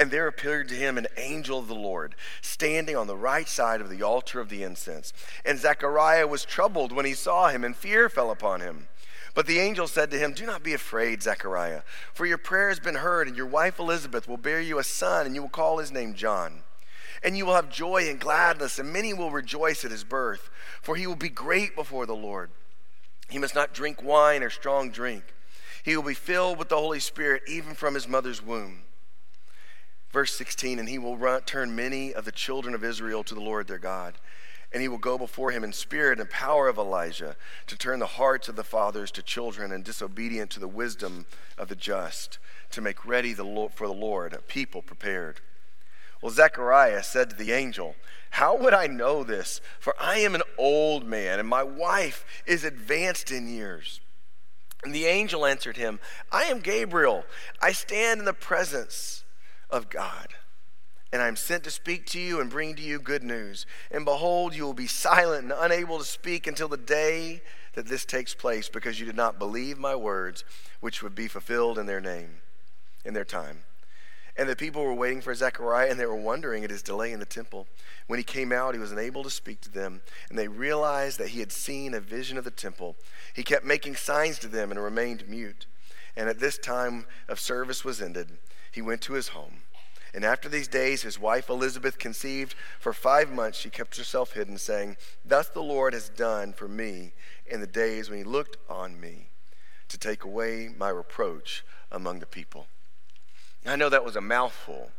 And 0.00 0.10
there 0.10 0.26
appeared 0.26 0.68
to 0.70 0.74
him 0.74 0.98
an 0.98 1.06
angel 1.16 1.60
of 1.60 1.68
the 1.68 1.74
Lord, 1.76 2.16
standing 2.42 2.96
on 2.96 3.06
the 3.06 3.16
right 3.16 3.48
side 3.48 3.80
of 3.80 3.88
the 3.88 4.02
altar 4.02 4.40
of 4.40 4.48
the 4.48 4.64
incense. 4.64 5.12
And 5.44 5.60
Zechariah 5.60 6.26
was 6.26 6.44
troubled 6.44 6.90
when 6.90 7.06
he 7.06 7.14
saw 7.14 7.50
him, 7.50 7.62
and 7.62 7.76
fear 7.76 8.08
fell 8.08 8.32
upon 8.32 8.60
him. 8.60 8.88
But 9.38 9.46
the 9.46 9.60
angel 9.60 9.86
said 9.86 10.10
to 10.10 10.18
him, 10.18 10.32
Do 10.32 10.46
not 10.46 10.64
be 10.64 10.72
afraid, 10.72 11.22
Zechariah, 11.22 11.82
for 12.12 12.26
your 12.26 12.38
prayer 12.38 12.70
has 12.70 12.80
been 12.80 12.96
heard, 12.96 13.28
and 13.28 13.36
your 13.36 13.46
wife 13.46 13.78
Elizabeth 13.78 14.26
will 14.26 14.36
bear 14.36 14.60
you 14.60 14.80
a 14.80 14.82
son, 14.82 15.26
and 15.26 15.34
you 15.36 15.42
will 15.42 15.48
call 15.48 15.78
his 15.78 15.92
name 15.92 16.14
John. 16.14 16.64
And 17.22 17.38
you 17.38 17.46
will 17.46 17.54
have 17.54 17.70
joy 17.70 18.08
and 18.10 18.18
gladness, 18.18 18.80
and 18.80 18.92
many 18.92 19.14
will 19.14 19.30
rejoice 19.30 19.84
at 19.84 19.92
his 19.92 20.02
birth, 20.02 20.50
for 20.82 20.96
he 20.96 21.06
will 21.06 21.14
be 21.14 21.28
great 21.28 21.76
before 21.76 22.04
the 22.04 22.16
Lord. 22.16 22.50
He 23.30 23.38
must 23.38 23.54
not 23.54 23.72
drink 23.72 24.02
wine 24.02 24.42
or 24.42 24.50
strong 24.50 24.90
drink. 24.90 25.22
He 25.84 25.94
will 25.94 26.02
be 26.02 26.14
filled 26.14 26.58
with 26.58 26.68
the 26.68 26.74
Holy 26.74 26.98
Spirit 26.98 27.44
even 27.46 27.74
from 27.74 27.94
his 27.94 28.08
mother's 28.08 28.44
womb. 28.44 28.80
Verse 30.10 30.36
16, 30.36 30.80
and 30.80 30.88
he 30.88 30.98
will 30.98 31.16
run, 31.16 31.42
turn 31.42 31.76
many 31.76 32.12
of 32.12 32.24
the 32.24 32.32
children 32.32 32.74
of 32.74 32.82
Israel 32.82 33.22
to 33.22 33.36
the 33.36 33.40
Lord 33.40 33.68
their 33.68 33.78
God. 33.78 34.14
And 34.72 34.82
he 34.82 34.88
will 34.88 34.98
go 34.98 35.16
before 35.16 35.50
him 35.50 35.64
in 35.64 35.72
spirit 35.72 36.20
and 36.20 36.28
power 36.28 36.68
of 36.68 36.76
Elijah 36.76 37.36
to 37.66 37.76
turn 37.76 38.00
the 38.00 38.06
hearts 38.06 38.48
of 38.48 38.56
the 38.56 38.64
fathers 38.64 39.10
to 39.12 39.22
children 39.22 39.72
and 39.72 39.82
disobedient 39.82 40.50
to 40.50 40.60
the 40.60 40.68
wisdom 40.68 41.24
of 41.56 41.68
the 41.68 41.74
just, 41.74 42.38
to 42.72 42.82
make 42.82 43.06
ready 43.06 43.32
the 43.32 43.44
Lord, 43.44 43.72
for 43.72 43.86
the 43.86 43.94
Lord 43.94 44.34
a 44.34 44.38
people 44.38 44.82
prepared. 44.82 45.40
Well, 46.20 46.32
Zechariah 46.32 47.02
said 47.02 47.30
to 47.30 47.36
the 47.36 47.52
angel, 47.52 47.94
How 48.30 48.56
would 48.56 48.74
I 48.74 48.88
know 48.88 49.24
this? 49.24 49.60
For 49.78 49.94
I 50.00 50.18
am 50.18 50.34
an 50.34 50.42
old 50.58 51.04
man, 51.04 51.38
and 51.38 51.48
my 51.48 51.62
wife 51.62 52.24
is 52.44 52.64
advanced 52.64 53.30
in 53.30 53.48
years. 53.48 54.00
And 54.84 54.94
the 54.94 55.06
angel 55.06 55.46
answered 55.46 55.76
him, 55.76 55.98
I 56.30 56.44
am 56.44 56.60
Gabriel. 56.60 57.24
I 57.60 57.72
stand 57.72 58.20
in 58.20 58.26
the 58.26 58.32
presence 58.32 59.24
of 59.70 59.88
God. 59.88 60.28
And 61.12 61.22
I 61.22 61.28
am 61.28 61.36
sent 61.36 61.64
to 61.64 61.70
speak 61.70 62.04
to 62.06 62.20
you 62.20 62.40
and 62.40 62.50
bring 62.50 62.74
to 62.74 62.82
you 62.82 62.98
good 62.98 63.22
news. 63.22 63.64
And 63.90 64.04
behold, 64.04 64.54
you 64.54 64.64
will 64.64 64.74
be 64.74 64.86
silent 64.86 65.44
and 65.44 65.54
unable 65.56 65.98
to 65.98 66.04
speak 66.04 66.46
until 66.46 66.68
the 66.68 66.76
day 66.76 67.42
that 67.74 67.86
this 67.86 68.04
takes 68.04 68.34
place, 68.34 68.68
because 68.68 68.98
you 68.98 69.06
did 69.06 69.16
not 69.16 69.38
believe 69.38 69.78
my 69.78 69.94
words, 69.94 70.44
which 70.80 71.02
would 71.02 71.14
be 71.14 71.28
fulfilled 71.28 71.78
in 71.78 71.86
their 71.86 72.00
name, 72.00 72.40
in 73.04 73.14
their 73.14 73.24
time. 73.24 73.60
And 74.36 74.48
the 74.48 74.56
people 74.56 74.84
were 74.84 74.94
waiting 74.94 75.20
for 75.20 75.34
Zechariah, 75.34 75.90
and 75.90 75.98
they 75.98 76.06
were 76.06 76.14
wondering 76.14 76.62
at 76.62 76.70
his 76.70 76.82
delay 76.82 77.12
in 77.12 77.18
the 77.18 77.26
temple. 77.26 77.66
When 78.06 78.18
he 78.18 78.24
came 78.24 78.52
out, 78.52 78.74
he 78.74 78.80
was 78.80 78.92
unable 78.92 79.24
to 79.24 79.30
speak 79.30 79.60
to 79.62 79.70
them, 79.70 80.00
and 80.28 80.38
they 80.38 80.46
realized 80.46 81.18
that 81.18 81.30
he 81.30 81.40
had 81.40 81.50
seen 81.50 81.94
a 81.94 82.00
vision 82.00 82.38
of 82.38 82.44
the 82.44 82.50
temple. 82.50 82.96
He 83.34 83.42
kept 83.42 83.64
making 83.64 83.96
signs 83.96 84.38
to 84.40 84.48
them 84.48 84.70
and 84.70 84.80
remained 84.80 85.28
mute. 85.28 85.66
And 86.16 86.28
at 86.28 86.38
this 86.38 86.58
time 86.58 87.06
of 87.28 87.40
service 87.40 87.84
was 87.84 88.00
ended, 88.02 88.38
he 88.70 88.82
went 88.82 89.00
to 89.02 89.14
his 89.14 89.28
home. 89.28 89.62
And 90.14 90.24
after 90.24 90.48
these 90.48 90.68
days, 90.68 91.02
his 91.02 91.18
wife 91.18 91.48
Elizabeth 91.48 91.98
conceived. 91.98 92.54
For 92.80 92.92
five 92.92 93.30
months 93.30 93.58
she 93.58 93.70
kept 93.70 93.96
herself 93.96 94.32
hidden, 94.32 94.58
saying, 94.58 94.96
Thus 95.24 95.48
the 95.48 95.62
Lord 95.62 95.92
has 95.92 96.08
done 96.08 96.52
for 96.52 96.68
me 96.68 97.12
in 97.46 97.60
the 97.60 97.66
days 97.66 98.08
when 98.08 98.18
he 98.18 98.24
looked 98.24 98.56
on 98.68 99.00
me 99.00 99.28
to 99.88 99.98
take 99.98 100.24
away 100.24 100.70
my 100.76 100.88
reproach 100.88 101.64
among 101.90 102.20
the 102.20 102.26
people. 102.26 102.66
I 103.66 103.76
know 103.76 103.88
that 103.88 104.04
was 104.04 104.16
a 104.16 104.20
mouthful, 104.20 104.90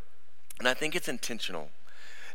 and 0.59 0.67
I 0.67 0.73
think 0.73 0.95
it's 0.95 1.07
intentional. 1.07 1.69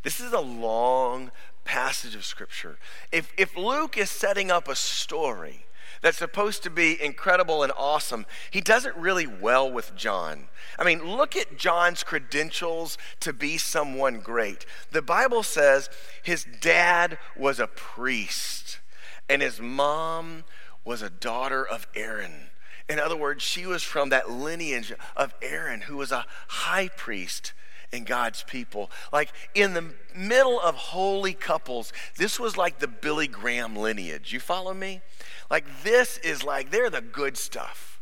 This 0.03 0.21
is 0.21 0.33
a 0.33 0.41
long 0.41 1.31
passage 1.65 2.15
of 2.15 2.25
Scripture. 2.25 2.79
If, 3.11 3.33
if 3.37 3.57
Luke 3.57 3.97
is 3.97 4.11
setting 4.11 4.51
up 4.51 4.69
a 4.69 4.77
story 4.77 5.65
that's 6.05 6.19
supposed 6.19 6.63
to 6.63 6.69
be 6.69 7.03
incredible 7.03 7.63
and 7.63 7.73
awesome, 7.79 8.27
he 8.51 8.61
does 8.61 8.85
it 8.85 8.95
really 8.95 9.27
well 9.27 9.73
with 9.73 9.97
John. 9.97 10.49
I 10.79 10.85
mean, 10.85 11.03
look 11.03 11.35
at 11.35 11.57
John's 11.57 12.03
credentials 12.03 12.99
to 13.21 13.33
be 13.33 13.57
someone 13.57 14.21
great. 14.21 14.67
The 14.91 15.01
Bible 15.01 15.43
says 15.43 15.89
his 16.23 16.47
dad 16.61 17.17
was 17.35 17.59
a 17.59 17.67
priest, 17.67 18.81
and 19.31 19.41
his 19.41 19.63
mom 19.63 20.45
was 20.85 21.01
a 21.01 21.09
daughter 21.09 21.67
of 21.67 21.87
Aaron. 21.95 22.51
In 22.87 23.01
other 23.01 23.17
words, 23.17 23.43
she 23.43 23.65
was 23.65 23.83
from 23.83 24.11
that 24.11 24.31
lineage 24.31 24.93
of 25.17 25.33
Aaron, 25.41 25.81
who 25.81 25.97
was 25.97 26.13
a 26.13 26.27
high 26.49 26.89
priest 26.89 27.55
in 27.93 28.05
God's 28.05 28.43
people. 28.43 28.91
Like 29.13 29.33
in 29.55 29.75
the 29.75 29.95
middle 30.15 30.61
of 30.61 30.75
holy 30.75 31.35
couples, 31.35 31.93
this 32.17 32.39
was 32.39 32.57
like 32.57 32.79
the 32.79 32.89
Billy 32.89 33.29
Graham 33.29 33.77
lineage. 33.77 34.33
You 34.33 34.41
follow 34.41 34.75
me? 34.75 35.01
Like 35.51 35.65
this 35.83 36.19
is 36.19 36.43
like 36.43 36.71
they're 36.71 36.91
the 36.91 37.01
good 37.01 37.37
stuff. 37.37 37.95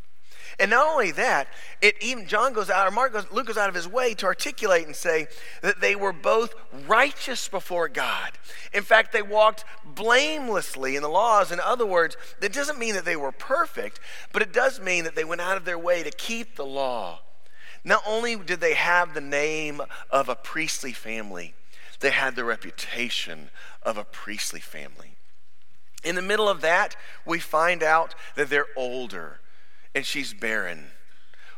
And 0.58 0.70
not 0.70 0.86
only 0.86 1.12
that, 1.12 1.48
it 1.80 1.96
even 2.02 2.26
John 2.26 2.52
goes 2.52 2.70
out, 2.70 2.86
or 2.86 2.90
Mark 2.90 3.12
goes, 3.12 3.26
Luke 3.30 3.46
goes 3.46 3.56
out 3.56 3.68
of 3.68 3.74
his 3.74 3.88
way 3.88 4.14
to 4.14 4.26
articulate 4.26 4.86
and 4.86 4.94
say 4.94 5.26
that 5.62 5.80
they 5.80 5.96
were 5.96 6.12
both 6.12 6.54
righteous 6.86 7.48
before 7.48 7.88
God. 7.88 8.32
In 8.72 8.82
fact, 8.82 9.12
they 9.12 9.22
walked 9.22 9.64
blamelessly 9.84 10.94
in 10.94 11.02
the 11.02 11.08
laws. 11.08 11.52
In 11.52 11.60
other 11.60 11.86
words, 11.86 12.16
that 12.40 12.52
doesn't 12.52 12.78
mean 12.78 12.94
that 12.94 13.04
they 13.04 13.16
were 13.16 13.32
perfect, 13.32 13.98
but 14.32 14.42
it 14.42 14.52
does 14.52 14.80
mean 14.80 15.04
that 15.04 15.14
they 15.14 15.24
went 15.24 15.40
out 15.40 15.56
of 15.56 15.64
their 15.64 15.78
way 15.78 16.02
to 16.02 16.10
keep 16.10 16.56
the 16.56 16.66
law. 16.66 17.20
Not 17.84 18.02
only 18.06 18.36
did 18.36 18.60
they 18.60 18.74
have 18.74 19.14
the 19.14 19.20
name 19.20 19.82
of 20.10 20.28
a 20.28 20.36
priestly 20.36 20.92
family, 20.92 21.54
they 22.00 22.10
had 22.10 22.36
the 22.36 22.44
reputation 22.44 23.50
of 23.82 23.96
a 23.96 24.04
priestly 24.04 24.60
family. 24.60 25.16
In 26.04 26.16
the 26.16 26.22
middle 26.22 26.48
of 26.48 26.60
that, 26.60 26.96
we 27.24 27.38
find 27.38 27.82
out 27.82 28.14
that 28.34 28.50
they're 28.50 28.66
older 28.76 29.40
and 29.94 30.04
she's 30.04 30.34
barren. 30.34 30.86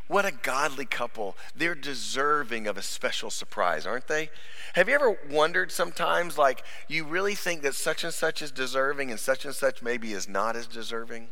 What 0.07 0.26
a 0.26 0.33
godly 0.33 0.85
couple. 0.85 1.35
They're 1.57 1.75
deserving 1.75 2.66
of 2.66 2.76
a 2.76 2.83
special 2.83 3.31
surprise, 3.31 3.87
aren't 3.87 4.07
they? 4.07 4.28
Have 4.75 4.88
you 4.88 4.95
ever 4.95 5.19
wondered 5.31 5.73
sometimes, 5.73 6.37
like, 6.37 6.62
you 6.88 7.04
really 7.04 7.35
think 7.35 7.62
that 7.62 7.75
such 7.75 8.04
and 8.04 8.12
such 8.12 8.43
is 8.43 8.50
deserving 8.50 9.11
and 9.11 9.19
such 9.19 9.47
and 9.47 9.54
such 9.54 9.81
maybe 9.81 10.12
is 10.12 10.28
not 10.28 10.57
as 10.57 10.66
deserving? 10.66 11.28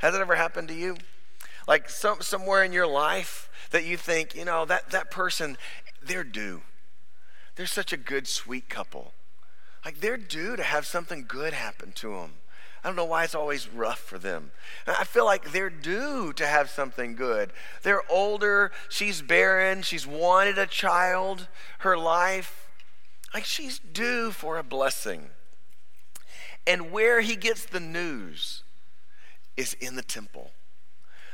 Has 0.00 0.14
it 0.14 0.20
ever 0.20 0.34
happened 0.34 0.66
to 0.68 0.74
you? 0.74 0.96
Like, 1.66 1.88
some, 1.88 2.20
somewhere 2.22 2.62
in 2.62 2.72
your 2.72 2.86
life 2.86 3.50
that 3.70 3.84
you 3.84 3.96
think, 3.96 4.34
you 4.34 4.44
know, 4.44 4.64
that, 4.64 4.90
that 4.90 5.10
person, 5.10 5.56
they're 6.02 6.24
due. 6.24 6.62
They're 7.56 7.66
such 7.66 7.92
a 7.92 7.96
good, 7.96 8.28
sweet 8.28 8.68
couple. 8.68 9.12
Like, 9.84 10.00
they're 10.00 10.16
due 10.16 10.56
to 10.56 10.62
have 10.62 10.86
something 10.86 11.24
good 11.26 11.52
happen 11.52 11.92
to 11.92 12.10
them. 12.10 12.34
I 12.86 12.88
don't 12.88 12.96
know 12.96 13.04
why 13.04 13.24
it's 13.24 13.34
always 13.34 13.68
rough 13.68 13.98
for 13.98 14.16
them. 14.16 14.52
I 14.86 15.02
feel 15.02 15.24
like 15.24 15.50
they're 15.50 15.70
due 15.70 16.32
to 16.34 16.46
have 16.46 16.70
something 16.70 17.16
good. 17.16 17.50
They're 17.82 18.08
older, 18.08 18.70
she's 18.88 19.22
barren, 19.22 19.82
she's 19.82 20.06
wanted 20.06 20.56
a 20.56 20.68
child 20.68 21.48
her 21.80 21.98
life. 21.98 22.68
Like 23.34 23.44
she's 23.44 23.80
due 23.80 24.30
for 24.30 24.56
a 24.56 24.62
blessing. 24.62 25.30
And 26.64 26.92
where 26.92 27.22
he 27.22 27.34
gets 27.34 27.64
the 27.66 27.80
news 27.80 28.62
is 29.56 29.74
in 29.74 29.96
the 29.96 30.02
temple. 30.02 30.52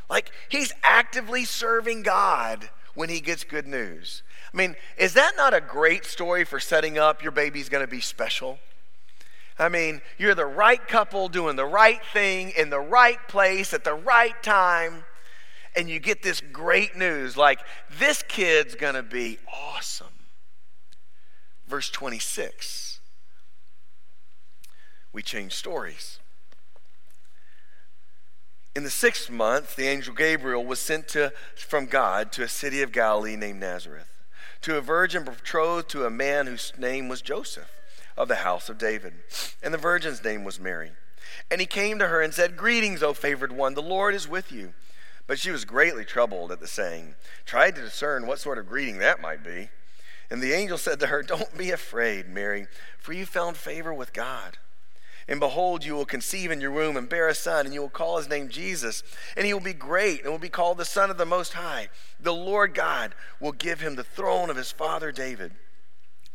Like 0.08 0.30
he's 0.48 0.72
actively 0.82 1.44
serving 1.44 2.02
God 2.02 2.70
when 2.94 3.08
he 3.08 3.20
gets 3.20 3.44
good 3.44 3.66
news. 3.66 4.22
I 4.52 4.56
mean, 4.56 4.76
is 4.98 5.14
that 5.14 5.32
not 5.36 5.54
a 5.54 5.60
great 5.60 6.04
story 6.04 6.44
for 6.44 6.60
setting 6.60 6.98
up 6.98 7.22
your 7.22 7.32
baby's 7.32 7.68
going 7.68 7.84
to 7.84 7.90
be 7.90 8.00
special? 8.00 8.58
I 9.58 9.68
mean, 9.68 10.00
you're 10.18 10.34
the 10.34 10.46
right 10.46 10.86
couple 10.86 11.28
doing 11.28 11.56
the 11.56 11.66
right 11.66 12.00
thing 12.12 12.52
in 12.56 12.70
the 12.70 12.80
right 12.80 13.18
place 13.28 13.72
at 13.72 13.84
the 13.84 13.94
right 13.94 14.40
time, 14.42 15.04
and 15.76 15.88
you 15.88 16.00
get 16.00 16.22
this 16.22 16.40
great 16.40 16.96
news 16.96 17.36
like, 17.36 17.60
this 17.98 18.22
kid's 18.26 18.74
going 18.74 18.94
to 18.94 19.02
be 19.02 19.38
awesome. 19.52 20.06
Verse 21.66 21.90
26. 21.90 23.00
We 25.12 25.22
change 25.22 25.52
stories. 25.52 26.18
In 28.74 28.84
the 28.84 28.90
sixth 28.90 29.28
month, 29.28 29.76
the 29.76 29.86
angel 29.86 30.14
Gabriel 30.14 30.64
was 30.64 30.78
sent 30.78 31.08
to, 31.08 31.32
from 31.54 31.86
God 31.86 32.32
to 32.32 32.42
a 32.42 32.48
city 32.48 32.80
of 32.80 32.90
Galilee 32.90 33.36
named 33.36 33.60
Nazareth, 33.60 34.08
to 34.62 34.76
a 34.76 34.80
virgin 34.80 35.24
betrothed 35.24 35.90
to 35.90 36.06
a 36.06 36.10
man 36.10 36.46
whose 36.46 36.72
name 36.78 37.08
was 37.08 37.20
Joseph 37.20 37.70
of 38.16 38.28
the 38.28 38.36
house 38.36 38.70
of 38.70 38.78
David. 38.78 39.12
And 39.62 39.74
the 39.74 39.78
virgin's 39.78 40.24
name 40.24 40.44
was 40.44 40.58
Mary. 40.58 40.92
And 41.50 41.60
he 41.60 41.66
came 41.66 41.98
to 41.98 42.08
her 42.08 42.22
and 42.22 42.32
said, 42.32 42.56
Greetings, 42.56 43.02
O 43.02 43.12
favored 43.12 43.52
one, 43.52 43.74
the 43.74 43.82
Lord 43.82 44.14
is 44.14 44.26
with 44.26 44.50
you. 44.50 44.72
But 45.26 45.38
she 45.38 45.50
was 45.50 45.64
greatly 45.64 46.04
troubled 46.04 46.50
at 46.50 46.60
the 46.60 46.66
saying, 46.66 47.14
tried 47.44 47.76
to 47.76 47.82
discern 47.82 48.26
what 48.26 48.40
sort 48.40 48.58
of 48.58 48.68
greeting 48.68 48.98
that 48.98 49.20
might 49.20 49.44
be. 49.44 49.68
And 50.30 50.42
the 50.42 50.52
angel 50.54 50.78
said 50.78 50.98
to 51.00 51.08
her, 51.08 51.22
Don't 51.22 51.56
be 51.58 51.70
afraid, 51.70 52.26
Mary, 52.26 52.66
for 52.98 53.12
you 53.12 53.26
found 53.26 53.58
favor 53.58 53.92
with 53.92 54.14
God. 54.14 54.56
And 55.28 55.40
behold, 55.40 55.84
you 55.84 55.94
will 55.94 56.04
conceive 56.04 56.50
in 56.50 56.60
your 56.60 56.72
womb 56.72 56.96
and 56.96 57.08
bear 57.08 57.28
a 57.28 57.34
son, 57.34 57.64
and 57.64 57.74
you 57.74 57.80
will 57.80 57.88
call 57.88 58.18
his 58.18 58.28
name 58.28 58.48
Jesus. 58.48 59.02
And 59.36 59.46
he 59.46 59.54
will 59.54 59.60
be 59.60 59.72
great 59.72 60.22
and 60.22 60.30
will 60.30 60.38
be 60.38 60.48
called 60.48 60.78
the 60.78 60.84
Son 60.84 61.10
of 61.10 61.18
the 61.18 61.26
Most 61.26 61.52
High. 61.52 61.88
The 62.20 62.34
Lord 62.34 62.74
God 62.74 63.14
will 63.40 63.52
give 63.52 63.80
him 63.80 63.94
the 63.94 64.04
throne 64.04 64.50
of 64.50 64.56
his 64.56 64.72
father 64.72 65.12
David 65.12 65.52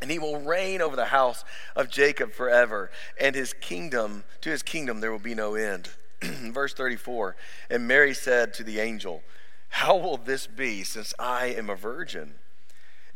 and 0.02 0.12
he 0.12 0.20
will 0.20 0.40
reign 0.40 0.82
over 0.82 0.96
the 0.96 1.06
house 1.06 1.44
of 1.76 1.90
Jacob 1.90 2.32
forever, 2.32 2.92
and 3.20 3.36
his 3.36 3.54
kingdom, 3.54 4.24
to 4.42 4.50
his 4.50 4.62
kingdom, 4.62 5.02
there 5.02 5.12
will 5.12 5.20
be 5.20 5.36
no 5.36 5.56
end. 5.56 5.90
Verse 6.22 6.74
34 6.74 7.36
And 7.70 7.88
Mary 7.88 8.14
said 8.14 8.54
to 8.56 8.64
the 8.64 8.80
angel, 8.80 9.24
How 9.70 9.96
will 9.96 10.18
this 10.18 10.46
be, 10.48 10.84
since 10.84 11.14
I 11.18 11.48
am 11.48 11.70
a 11.70 11.76
virgin? 11.76 12.36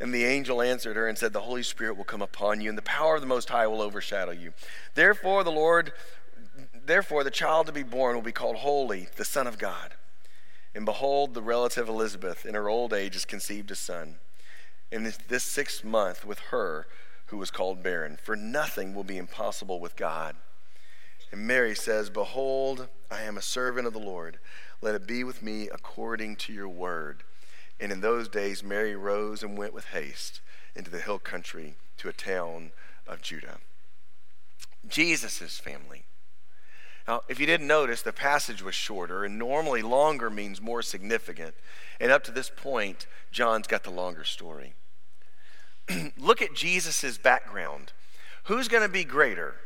And 0.02 0.12
the 0.12 0.24
angel 0.24 0.60
answered 0.60 0.96
her 0.96 1.06
and 1.06 1.16
said, 1.16 1.32
The 1.32 1.42
Holy 1.42 1.62
Spirit 1.62 1.96
will 1.96 2.02
come 2.02 2.22
upon 2.22 2.60
you, 2.60 2.68
and 2.68 2.76
the 2.76 2.82
power 2.82 3.14
of 3.14 3.20
the 3.20 3.26
Most 3.28 3.48
High 3.50 3.68
will 3.68 3.80
overshadow 3.80 4.32
you. 4.32 4.52
Therefore, 4.96 5.44
the 5.44 5.52
Lord, 5.52 5.92
therefore, 6.84 7.22
the 7.22 7.30
child 7.30 7.68
to 7.68 7.72
be 7.72 7.84
born 7.84 8.16
will 8.16 8.22
be 8.22 8.32
called 8.32 8.56
Holy, 8.56 9.06
the 9.14 9.24
Son 9.24 9.46
of 9.46 9.58
God. 9.58 9.94
And 10.74 10.84
behold, 10.84 11.34
the 11.34 11.40
relative 11.40 11.88
Elizabeth, 11.88 12.44
in 12.44 12.56
her 12.56 12.68
old 12.68 12.92
age, 12.92 13.12
has 13.12 13.24
conceived 13.24 13.70
a 13.70 13.76
son 13.76 14.16
in 14.90 15.04
this, 15.04 15.18
this 15.28 15.44
sixth 15.44 15.84
month 15.84 16.24
with 16.24 16.40
her 16.50 16.88
who 17.26 17.38
was 17.38 17.52
called 17.52 17.80
barren, 17.80 18.18
for 18.20 18.34
nothing 18.34 18.94
will 18.94 19.04
be 19.04 19.18
impossible 19.18 19.78
with 19.78 19.94
God. 19.94 20.34
And 21.30 21.46
Mary 21.46 21.76
says, 21.76 22.10
Behold, 22.10 22.88
I 23.08 23.22
am 23.22 23.38
a 23.38 23.42
servant 23.42 23.86
of 23.86 23.92
the 23.92 24.00
Lord. 24.00 24.40
Let 24.80 24.96
it 24.96 25.06
be 25.06 25.22
with 25.22 25.44
me 25.44 25.68
according 25.72 26.36
to 26.36 26.52
your 26.52 26.68
word. 26.68 27.22
And 27.80 27.90
in 27.90 28.00
those 28.00 28.28
days, 28.28 28.62
Mary 28.62 28.94
rose 28.94 29.42
and 29.42 29.58
went 29.58 29.74
with 29.74 29.86
haste 29.86 30.40
into 30.74 30.90
the 30.90 31.00
hill 31.00 31.18
country 31.18 31.74
to 31.98 32.08
a 32.08 32.12
town 32.12 32.70
of 33.06 33.22
Judah. 33.22 33.58
Jesus' 34.88 35.58
family. 35.58 36.04
Now, 37.06 37.22
if 37.28 37.40
you 37.40 37.46
didn't 37.46 37.66
notice, 37.66 38.02
the 38.02 38.12
passage 38.12 38.62
was 38.62 38.74
shorter, 38.74 39.24
and 39.24 39.38
normally 39.38 39.82
longer 39.82 40.30
means 40.30 40.60
more 40.60 40.82
significant. 40.82 41.54
And 42.00 42.12
up 42.12 42.22
to 42.24 42.32
this 42.32 42.50
point, 42.54 43.06
John's 43.32 43.66
got 43.66 43.82
the 43.82 43.90
longer 43.90 44.24
story. 44.24 44.74
Look 46.16 46.40
at 46.40 46.54
Jesus' 46.54 47.18
background. 47.18 47.92
Who's 48.44 48.68
going 48.68 48.82
to 48.82 48.88
be 48.88 49.04
greater? 49.04 49.56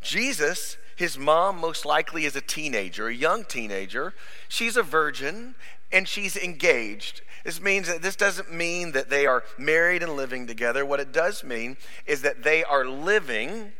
Jesus, 0.00 0.76
his 0.96 1.18
mom 1.18 1.58
most 1.58 1.84
likely 1.84 2.24
is 2.24 2.36
a 2.36 2.40
teenager, 2.40 3.08
a 3.08 3.14
young 3.14 3.44
teenager. 3.44 4.14
She's 4.48 4.76
a 4.76 4.82
virgin 4.82 5.54
and 5.94 6.08
she's 6.08 6.36
engaged. 6.36 7.22
This 7.44 7.60
means 7.60 7.86
that 7.86 8.02
this 8.02 8.16
doesn't 8.16 8.52
mean 8.52 8.92
that 8.92 9.10
they 9.10 9.26
are 9.26 9.44
married 9.56 10.02
and 10.02 10.16
living 10.16 10.46
together. 10.46 10.84
What 10.84 10.98
it 10.98 11.12
does 11.12 11.44
mean 11.44 11.76
is 12.04 12.22
that 12.22 12.42
they 12.42 12.64
are 12.64 12.84
living 12.84 13.72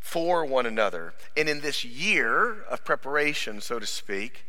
for 0.00 0.44
one 0.44 0.66
another. 0.66 1.14
And 1.36 1.48
in 1.48 1.60
this 1.60 1.84
year 1.84 2.62
of 2.64 2.84
preparation, 2.84 3.60
so 3.60 3.78
to 3.78 3.86
speak, 3.86 4.46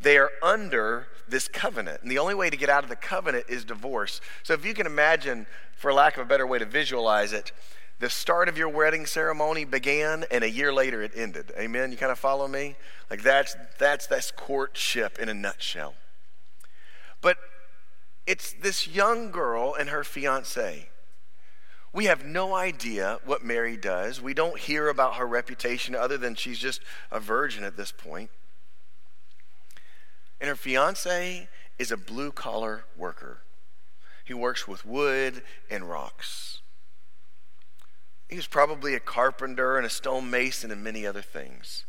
they 0.00 0.18
are 0.18 0.30
under 0.42 1.08
this 1.26 1.48
covenant. 1.48 2.02
And 2.02 2.10
the 2.10 2.18
only 2.18 2.34
way 2.34 2.50
to 2.50 2.56
get 2.56 2.68
out 2.68 2.84
of 2.84 2.90
the 2.90 2.96
covenant 2.96 3.46
is 3.48 3.64
divorce. 3.64 4.20
So 4.42 4.52
if 4.52 4.64
you 4.64 4.74
can 4.74 4.86
imagine, 4.86 5.46
for 5.76 5.92
lack 5.92 6.16
of 6.16 6.22
a 6.22 6.28
better 6.28 6.46
way 6.46 6.58
to 6.58 6.66
visualize 6.66 7.32
it, 7.32 7.50
the 7.98 8.10
start 8.10 8.50
of 8.50 8.58
your 8.58 8.68
wedding 8.68 9.06
ceremony 9.06 9.64
began 9.64 10.24
and 10.30 10.44
a 10.44 10.50
year 10.50 10.70
later 10.72 11.02
it 11.02 11.12
ended. 11.14 11.50
Amen. 11.58 11.92
You 11.92 11.96
kind 11.96 12.12
of 12.12 12.18
follow 12.18 12.46
me? 12.46 12.76
Like 13.10 13.22
that's 13.22 13.56
that's 13.78 14.06
that's 14.06 14.30
courtship 14.30 15.18
in 15.18 15.30
a 15.30 15.34
nutshell. 15.34 15.94
But 17.20 17.38
it's 18.26 18.52
this 18.52 18.86
young 18.86 19.30
girl 19.30 19.74
and 19.74 19.88
her 19.88 20.04
fiance. 20.04 20.88
We 21.92 22.06
have 22.06 22.24
no 22.24 22.54
idea 22.54 23.20
what 23.24 23.44
Mary 23.44 23.76
does. 23.76 24.20
We 24.20 24.34
don't 24.34 24.58
hear 24.58 24.88
about 24.88 25.14
her 25.14 25.26
reputation 25.26 25.94
other 25.94 26.18
than 26.18 26.34
she's 26.34 26.58
just 26.58 26.82
a 27.10 27.18
virgin 27.18 27.64
at 27.64 27.76
this 27.76 27.90
point. 27.92 28.30
And 30.40 30.48
her 30.48 30.56
fiance 30.56 31.48
is 31.78 31.90
a 31.90 31.96
blue 31.96 32.32
collar 32.32 32.84
worker. 32.96 33.38
He 34.24 34.34
works 34.34 34.66
with 34.66 34.84
wood 34.84 35.42
and 35.70 35.88
rocks. 35.88 36.60
He 38.28 38.36
was 38.36 38.46
probably 38.48 38.94
a 38.94 39.00
carpenter 39.00 39.76
and 39.76 39.86
a 39.86 39.90
stonemason 39.90 40.70
and 40.70 40.82
many 40.82 41.06
other 41.06 41.22
things. 41.22 41.84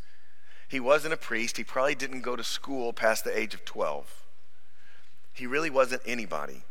He 0.68 0.80
wasn't 0.80 1.16
a 1.16 1.18
priest. 1.18 1.58
He 1.58 1.64
probably 1.64 1.96
didn't 1.96 2.22
go 2.22 2.36
to 2.36 2.44
school 2.44 2.94
past 2.94 3.24
the 3.24 3.38
age 3.38 3.54
of 3.54 3.66
12. 3.66 4.27
He 5.38 5.46
really 5.46 5.70
wasn't 5.70 6.02
anybody. 6.04 6.64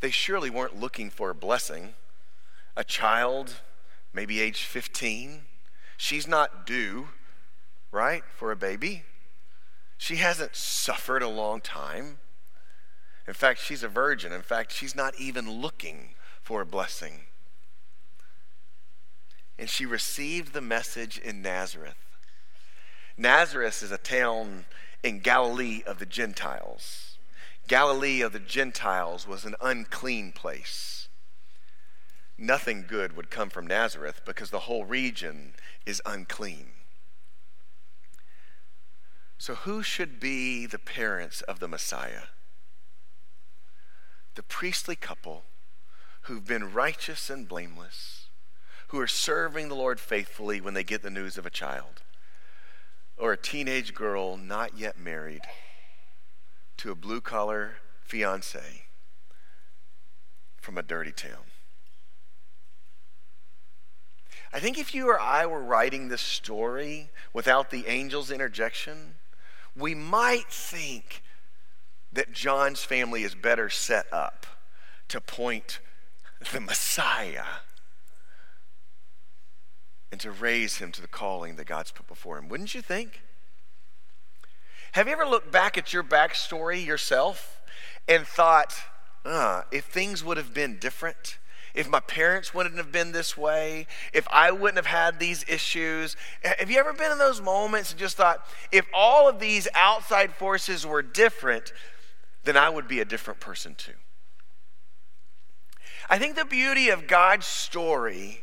They 0.00 0.10
surely 0.10 0.50
weren't 0.50 0.80
looking 0.80 1.08
for 1.08 1.30
a 1.30 1.34
blessing. 1.36 1.94
A 2.76 2.82
child, 2.82 3.60
maybe 4.12 4.40
age 4.40 4.64
15, 4.64 5.42
she's 5.96 6.26
not 6.26 6.66
due, 6.66 7.10
right, 7.92 8.24
for 8.36 8.50
a 8.50 8.56
baby. 8.56 9.04
She 9.96 10.16
hasn't 10.16 10.56
suffered 10.56 11.22
a 11.22 11.28
long 11.28 11.60
time. 11.60 12.18
In 13.28 13.34
fact, 13.34 13.60
she's 13.60 13.84
a 13.84 13.88
virgin. 13.88 14.32
In 14.32 14.42
fact, 14.42 14.72
she's 14.72 14.96
not 14.96 15.14
even 15.16 15.48
looking 15.48 16.16
for 16.42 16.60
a 16.60 16.66
blessing. 16.66 17.20
And 19.56 19.70
she 19.70 19.86
received 19.86 20.54
the 20.54 20.60
message 20.60 21.18
in 21.18 21.40
Nazareth. 21.40 21.94
Nazareth 23.16 23.80
is 23.80 23.92
a 23.92 23.98
town 23.98 24.64
in 25.04 25.20
Galilee 25.20 25.84
of 25.86 26.00
the 26.00 26.06
Gentiles. 26.06 27.11
Galilee 27.68 28.20
of 28.20 28.32
the 28.32 28.38
Gentiles 28.38 29.26
was 29.26 29.44
an 29.44 29.54
unclean 29.60 30.32
place. 30.32 31.08
Nothing 32.36 32.84
good 32.88 33.16
would 33.16 33.30
come 33.30 33.50
from 33.50 33.66
Nazareth 33.66 34.22
because 34.24 34.50
the 34.50 34.60
whole 34.60 34.84
region 34.84 35.54
is 35.86 36.02
unclean. 36.04 36.70
So, 39.38 39.54
who 39.54 39.82
should 39.82 40.20
be 40.20 40.66
the 40.66 40.78
parents 40.78 41.40
of 41.42 41.60
the 41.60 41.68
Messiah? 41.68 42.24
The 44.34 44.42
priestly 44.42 44.96
couple 44.96 45.44
who've 46.22 46.46
been 46.46 46.72
righteous 46.72 47.28
and 47.28 47.48
blameless, 47.48 48.26
who 48.88 49.00
are 49.00 49.08
serving 49.08 49.68
the 49.68 49.74
Lord 49.74 49.98
faithfully 49.98 50.60
when 50.60 50.74
they 50.74 50.84
get 50.84 51.02
the 51.02 51.10
news 51.10 51.36
of 51.36 51.46
a 51.46 51.50
child, 51.50 52.02
or 53.16 53.32
a 53.32 53.36
teenage 53.36 53.94
girl 53.94 54.36
not 54.36 54.78
yet 54.78 54.98
married 54.98 55.42
to 56.82 56.90
a 56.90 56.96
blue 56.96 57.20
collar 57.20 57.76
fiance 58.00 58.86
from 60.60 60.76
a 60.76 60.82
dirty 60.82 61.12
town. 61.12 61.44
I 64.52 64.58
think 64.58 64.76
if 64.76 64.92
you 64.92 65.06
or 65.06 65.20
I 65.20 65.46
were 65.46 65.62
writing 65.62 66.08
this 66.08 66.20
story 66.20 67.10
without 67.32 67.70
the 67.70 67.86
angel's 67.86 68.32
interjection, 68.32 69.14
we 69.76 69.94
might 69.94 70.48
think 70.48 71.22
that 72.12 72.32
John's 72.32 72.82
family 72.82 73.22
is 73.22 73.36
better 73.36 73.70
set 73.70 74.12
up 74.12 74.44
to 75.06 75.20
point 75.20 75.78
the 76.52 76.60
Messiah 76.60 77.60
and 80.10 80.20
to 80.20 80.32
raise 80.32 80.78
him 80.78 80.90
to 80.90 81.00
the 81.00 81.06
calling 81.06 81.54
that 81.54 81.66
God's 81.68 81.92
put 81.92 82.08
before 82.08 82.38
him. 82.38 82.48
Wouldn't 82.48 82.74
you 82.74 82.82
think? 82.82 83.22
Have 84.92 85.06
you 85.06 85.14
ever 85.14 85.24
looked 85.24 85.50
back 85.50 85.78
at 85.78 85.94
your 85.94 86.02
backstory 86.02 86.84
yourself 86.84 87.60
and 88.06 88.26
thought, 88.26 88.74
uh, 89.24 89.62
if 89.70 89.86
things 89.86 90.22
would 90.22 90.36
have 90.36 90.52
been 90.52 90.78
different, 90.78 91.38
if 91.74 91.88
my 91.88 92.00
parents 92.00 92.52
wouldn't 92.52 92.76
have 92.76 92.92
been 92.92 93.12
this 93.12 93.34
way, 93.34 93.86
if 94.12 94.28
I 94.30 94.50
wouldn't 94.50 94.76
have 94.76 94.86
had 94.86 95.18
these 95.18 95.46
issues. 95.48 96.14
Have 96.42 96.70
you 96.70 96.78
ever 96.78 96.92
been 96.92 97.10
in 97.10 97.16
those 97.16 97.40
moments 97.40 97.92
and 97.92 97.98
just 97.98 98.18
thought, 98.18 98.46
if 98.70 98.84
all 98.92 99.30
of 99.30 99.40
these 99.40 99.66
outside 99.74 100.34
forces 100.34 100.86
were 100.86 101.00
different, 101.00 101.72
then 102.44 102.58
I 102.58 102.68
would 102.68 102.86
be 102.86 103.00
a 103.00 103.06
different 103.06 103.40
person 103.40 103.74
too? 103.74 103.92
I 106.10 106.18
think 106.18 106.36
the 106.36 106.44
beauty 106.44 106.90
of 106.90 107.06
God's 107.06 107.46
story 107.46 108.42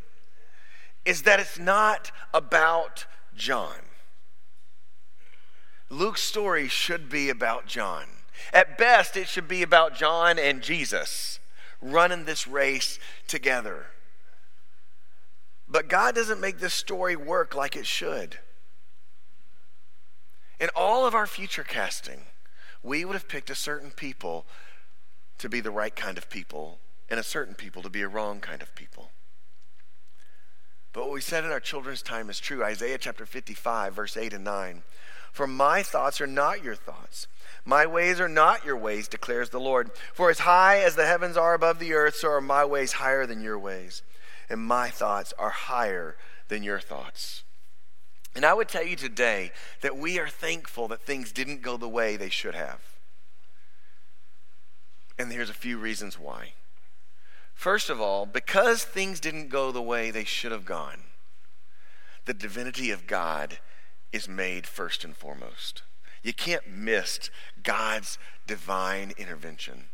is 1.05 1.21
that 1.23 1.39
it's 1.39 1.59
not 1.59 2.11
about 2.33 3.05
John. 3.35 3.88
Luke's 5.89 6.21
story 6.21 6.67
should 6.67 7.09
be 7.09 7.29
about 7.29 7.65
John. 7.65 8.05
At 8.53 8.77
best, 8.77 9.17
it 9.17 9.27
should 9.27 9.47
be 9.47 9.63
about 9.63 9.95
John 9.95 10.37
and 10.39 10.61
Jesus 10.61 11.39
running 11.81 12.25
this 12.25 12.47
race 12.47 12.99
together. 13.27 13.87
But 15.67 15.87
God 15.87 16.15
doesn't 16.15 16.41
make 16.41 16.59
this 16.59 16.73
story 16.73 17.15
work 17.15 17.55
like 17.55 17.75
it 17.75 17.85
should. 17.85 18.39
In 20.59 20.69
all 20.75 21.05
of 21.05 21.15
our 21.15 21.27
future 21.27 21.63
casting, 21.63 22.21
we 22.83 23.05
would 23.05 23.13
have 23.13 23.27
picked 23.27 23.49
a 23.49 23.55
certain 23.55 23.91
people 23.91 24.45
to 25.37 25.47
be 25.47 25.61
the 25.61 25.71
right 25.71 25.95
kind 25.95 26.17
of 26.17 26.29
people 26.29 26.79
and 27.09 27.19
a 27.19 27.23
certain 27.23 27.55
people 27.55 27.81
to 27.81 27.89
be 27.89 28.01
a 28.01 28.07
wrong 28.07 28.39
kind 28.39 28.61
of 28.61 28.75
people. 28.75 29.11
But 30.91 31.05
what 31.05 31.13
we 31.13 31.21
said 31.21 31.45
in 31.45 31.51
our 31.51 31.59
children's 31.59 32.01
time 32.01 32.29
is 32.29 32.39
true. 32.39 32.63
Isaiah 32.63 32.97
chapter 32.97 33.25
55, 33.25 33.93
verse 33.93 34.17
8 34.17 34.33
and 34.33 34.43
9. 34.43 34.83
For 35.31 35.47
my 35.47 35.83
thoughts 35.83 36.19
are 36.19 36.27
not 36.27 36.63
your 36.63 36.75
thoughts 36.75 37.27
my 37.69 37.85
ways 37.85 38.19
are 38.19 38.29
not 38.29 38.65
your 38.65 38.77
ways, 38.77 39.07
declares 39.07 39.49
the 39.49 39.59
Lord. 39.59 39.91
For 40.13 40.31
as 40.31 40.39
high 40.39 40.79
as 40.79 40.95
the 40.95 41.05
heavens 41.05 41.37
are 41.37 41.53
above 41.53 41.77
the 41.77 41.93
earth, 41.93 42.15
so 42.15 42.29
are 42.29 42.41
my 42.41 42.65
ways 42.65 42.93
higher 42.93 43.25
than 43.27 43.43
your 43.43 43.59
ways, 43.59 44.01
and 44.49 44.59
my 44.59 44.89
thoughts 44.89 45.33
are 45.37 45.51
higher 45.51 46.17
than 46.47 46.63
your 46.63 46.79
thoughts. 46.79 47.43
And 48.35 48.43
I 48.43 48.53
would 48.53 48.69
tell 48.69 48.83
you 48.83 48.95
today 48.95 49.51
that 49.81 49.97
we 49.97 50.17
are 50.19 50.27
thankful 50.27 50.87
that 50.87 51.01
things 51.01 51.31
didn't 51.31 51.61
go 51.61 51.77
the 51.77 51.87
way 51.87 52.15
they 52.15 52.29
should 52.29 52.55
have. 52.55 52.79
And 55.17 55.31
here's 55.31 55.49
a 55.49 55.53
few 55.53 55.77
reasons 55.77 56.17
why. 56.17 56.53
First 57.53 57.89
of 57.89 57.99
all, 57.99 58.25
because 58.25 58.83
things 58.83 59.19
didn't 59.19 59.49
go 59.49 59.71
the 59.71 59.81
way 59.81 60.09
they 60.09 60.23
should 60.23 60.51
have 60.51 60.65
gone, 60.65 61.01
the 62.25 62.33
divinity 62.33 62.89
of 62.89 63.05
God 63.05 63.59
is 64.11 64.27
made 64.27 64.65
first 64.67 65.03
and 65.03 65.15
foremost. 65.15 65.83
You 66.23 66.33
can't 66.33 66.67
miss 66.67 67.29
God's 67.63 68.17
divine 68.47 69.13
intervention. 69.17 69.85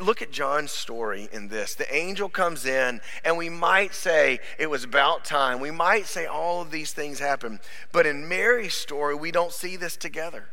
Look 0.00 0.22
at 0.22 0.30
John's 0.30 0.70
story 0.70 1.28
in 1.30 1.48
this. 1.48 1.74
The 1.74 1.94
angel 1.94 2.30
comes 2.30 2.64
in, 2.64 3.02
and 3.22 3.36
we 3.36 3.50
might 3.50 3.94
say 3.94 4.38
it 4.58 4.70
was 4.70 4.84
about 4.84 5.24
time. 5.26 5.60
We 5.60 5.70
might 5.70 6.06
say 6.06 6.24
all 6.24 6.62
of 6.62 6.70
these 6.70 6.92
things 6.92 7.18
happen. 7.18 7.60
But 7.92 8.06
in 8.06 8.28
Mary's 8.28 8.74
story, 8.74 9.14
we 9.14 9.30
don't 9.30 9.52
see 9.52 9.76
this 9.76 9.96
together. 9.96 10.46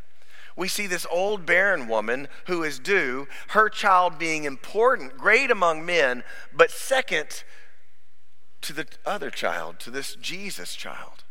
We 0.58 0.68
see 0.68 0.86
this 0.86 1.08
old 1.10 1.46
barren 1.46 1.88
woman 1.88 2.28
who 2.48 2.64
is 2.64 2.78
due, 2.78 3.28
her 3.50 3.70
child 3.70 4.20
being 4.20 4.44
important, 4.44 5.18
great 5.18 5.50
among 5.50 5.86
men, 5.86 6.24
but 6.54 6.70
second 6.70 7.44
to 8.62 8.74
the 8.74 8.86
other 9.06 9.30
child, 9.30 9.80
to 9.80 9.92
this 9.92 10.16
Jesus 10.16 10.76
child. 10.76 11.24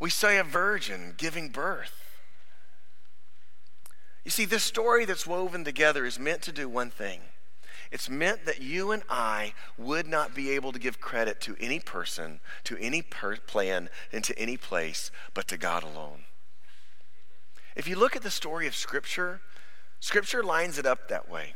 We 0.00 0.10
see 0.10 0.36
a 0.36 0.44
virgin 0.44 1.14
giving 1.16 1.48
birth. 1.48 2.08
You 4.24 4.30
see, 4.30 4.44
this 4.44 4.62
story 4.62 5.04
that's 5.04 5.26
woven 5.26 5.64
together 5.64 6.04
is 6.04 6.18
meant 6.18 6.42
to 6.42 6.52
do 6.52 6.68
one 6.68 6.90
thing. 6.90 7.20
It's 7.90 8.10
meant 8.10 8.44
that 8.44 8.60
you 8.60 8.92
and 8.92 9.02
I 9.08 9.54
would 9.78 10.06
not 10.06 10.34
be 10.34 10.50
able 10.50 10.72
to 10.72 10.78
give 10.78 11.00
credit 11.00 11.40
to 11.42 11.56
any 11.58 11.80
person, 11.80 12.40
to 12.64 12.76
any 12.78 13.00
per- 13.00 13.36
plan, 13.36 13.88
and 14.12 14.22
to 14.24 14.38
any 14.38 14.56
place, 14.56 15.10
but 15.32 15.48
to 15.48 15.56
God 15.56 15.82
alone. 15.82 16.24
If 17.74 17.88
you 17.88 17.96
look 17.96 18.14
at 18.14 18.22
the 18.22 18.30
story 18.30 18.66
of 18.66 18.76
Scripture, 18.76 19.40
Scripture 20.00 20.42
lines 20.42 20.78
it 20.78 20.84
up 20.84 21.08
that 21.08 21.30
way. 21.30 21.54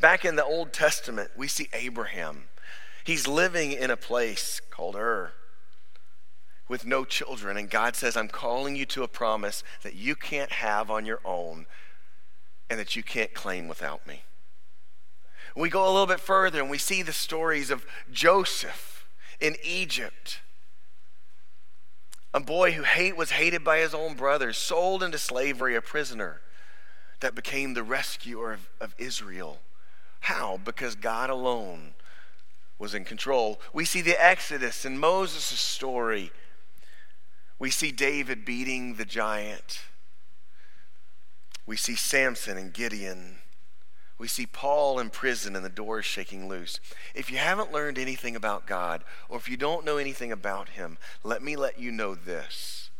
Back 0.00 0.24
in 0.24 0.36
the 0.36 0.44
Old 0.44 0.72
Testament, 0.72 1.32
we 1.36 1.48
see 1.48 1.68
Abraham. 1.72 2.44
He's 3.04 3.28
living 3.28 3.72
in 3.72 3.90
a 3.90 3.96
place 3.96 4.60
called 4.70 4.96
Ur 4.96 5.32
with 6.68 6.84
no 6.84 7.04
children. 7.04 7.56
And 7.56 7.70
God 7.70 7.96
says, 7.96 8.16
I'm 8.16 8.28
calling 8.28 8.76
you 8.76 8.86
to 8.86 9.02
a 9.02 9.08
promise 9.08 9.62
that 9.82 9.94
you 9.94 10.14
can't 10.14 10.52
have 10.52 10.90
on 10.90 11.06
your 11.06 11.20
own 11.24 11.66
and 12.68 12.78
that 12.80 12.96
you 12.96 13.02
can't 13.02 13.34
claim 13.34 13.68
without 13.68 14.06
me. 14.06 14.22
We 15.54 15.70
go 15.70 15.84
a 15.84 15.92
little 15.92 16.06
bit 16.06 16.20
further 16.20 16.60
and 16.60 16.68
we 16.68 16.78
see 16.78 17.02
the 17.02 17.12
stories 17.12 17.70
of 17.70 17.86
Joseph 18.12 19.06
in 19.40 19.56
Egypt. 19.62 20.40
A 22.34 22.40
boy 22.40 22.72
who 22.72 22.82
hate, 22.82 23.16
was 23.16 23.30
hated 23.30 23.64
by 23.64 23.78
his 23.78 23.94
own 23.94 24.14
brothers, 24.14 24.58
sold 24.58 25.02
into 25.02 25.16
slavery, 25.16 25.74
a 25.74 25.80
prisoner 25.80 26.42
that 27.20 27.34
became 27.34 27.72
the 27.72 27.82
rescuer 27.82 28.52
of, 28.52 28.68
of 28.80 28.94
Israel. 28.98 29.60
How? 30.20 30.60
Because 30.62 30.94
God 30.94 31.30
alone 31.30 31.94
was 32.78 32.94
in 32.94 33.04
control. 33.04 33.58
We 33.72 33.86
see 33.86 34.02
the 34.02 34.22
Exodus 34.22 34.84
and 34.84 35.00
Moses' 35.00 35.58
story 35.58 36.30
we 37.58 37.70
see 37.70 37.90
David 37.90 38.44
beating 38.44 38.94
the 38.94 39.04
giant. 39.04 39.80
We 41.64 41.76
see 41.76 41.96
Samson 41.96 42.56
and 42.58 42.72
Gideon. 42.72 43.38
We 44.18 44.28
see 44.28 44.46
Paul 44.46 44.98
in 44.98 45.10
prison 45.10 45.56
and 45.56 45.64
the 45.64 45.70
doors 45.70 46.04
shaking 46.04 46.48
loose. 46.48 46.80
If 47.14 47.30
you 47.30 47.38
haven't 47.38 47.72
learned 47.72 47.98
anything 47.98 48.36
about 48.36 48.66
God, 48.66 49.04
or 49.28 49.36
if 49.38 49.48
you 49.48 49.56
don't 49.56 49.84
know 49.84 49.98
anything 49.98 50.32
about 50.32 50.70
Him, 50.70 50.96
let 51.22 51.42
me 51.42 51.56
let 51.56 51.78
you 51.78 51.90
know 51.90 52.14
this. 52.14 52.90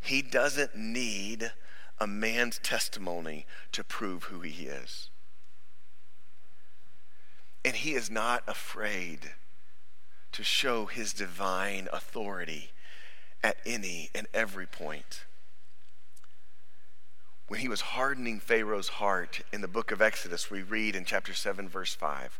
He 0.00 0.20
doesn't 0.20 0.76
need 0.76 1.52
a 1.98 2.06
man's 2.06 2.58
testimony 2.58 3.46
to 3.70 3.84
prove 3.84 4.24
who 4.24 4.40
He 4.40 4.66
is. 4.66 5.08
And 7.64 7.76
He 7.76 7.94
is 7.94 8.10
not 8.10 8.42
afraid 8.46 9.32
to 10.32 10.42
show 10.42 10.86
His 10.86 11.12
divine 11.12 11.88
authority 11.92 12.72
at 13.42 13.56
any 13.66 14.10
and 14.14 14.26
every 14.32 14.66
point. 14.66 15.24
When 17.48 17.60
he 17.60 17.68
was 17.68 17.80
hardening 17.80 18.40
Pharaoh's 18.40 18.88
heart 18.88 19.42
in 19.52 19.60
the 19.60 19.68
book 19.68 19.90
of 19.90 20.00
Exodus, 20.00 20.50
we 20.50 20.62
read 20.62 20.96
in 20.96 21.04
chapter 21.04 21.34
7, 21.34 21.68
verse 21.68 21.94
5, 21.94 22.38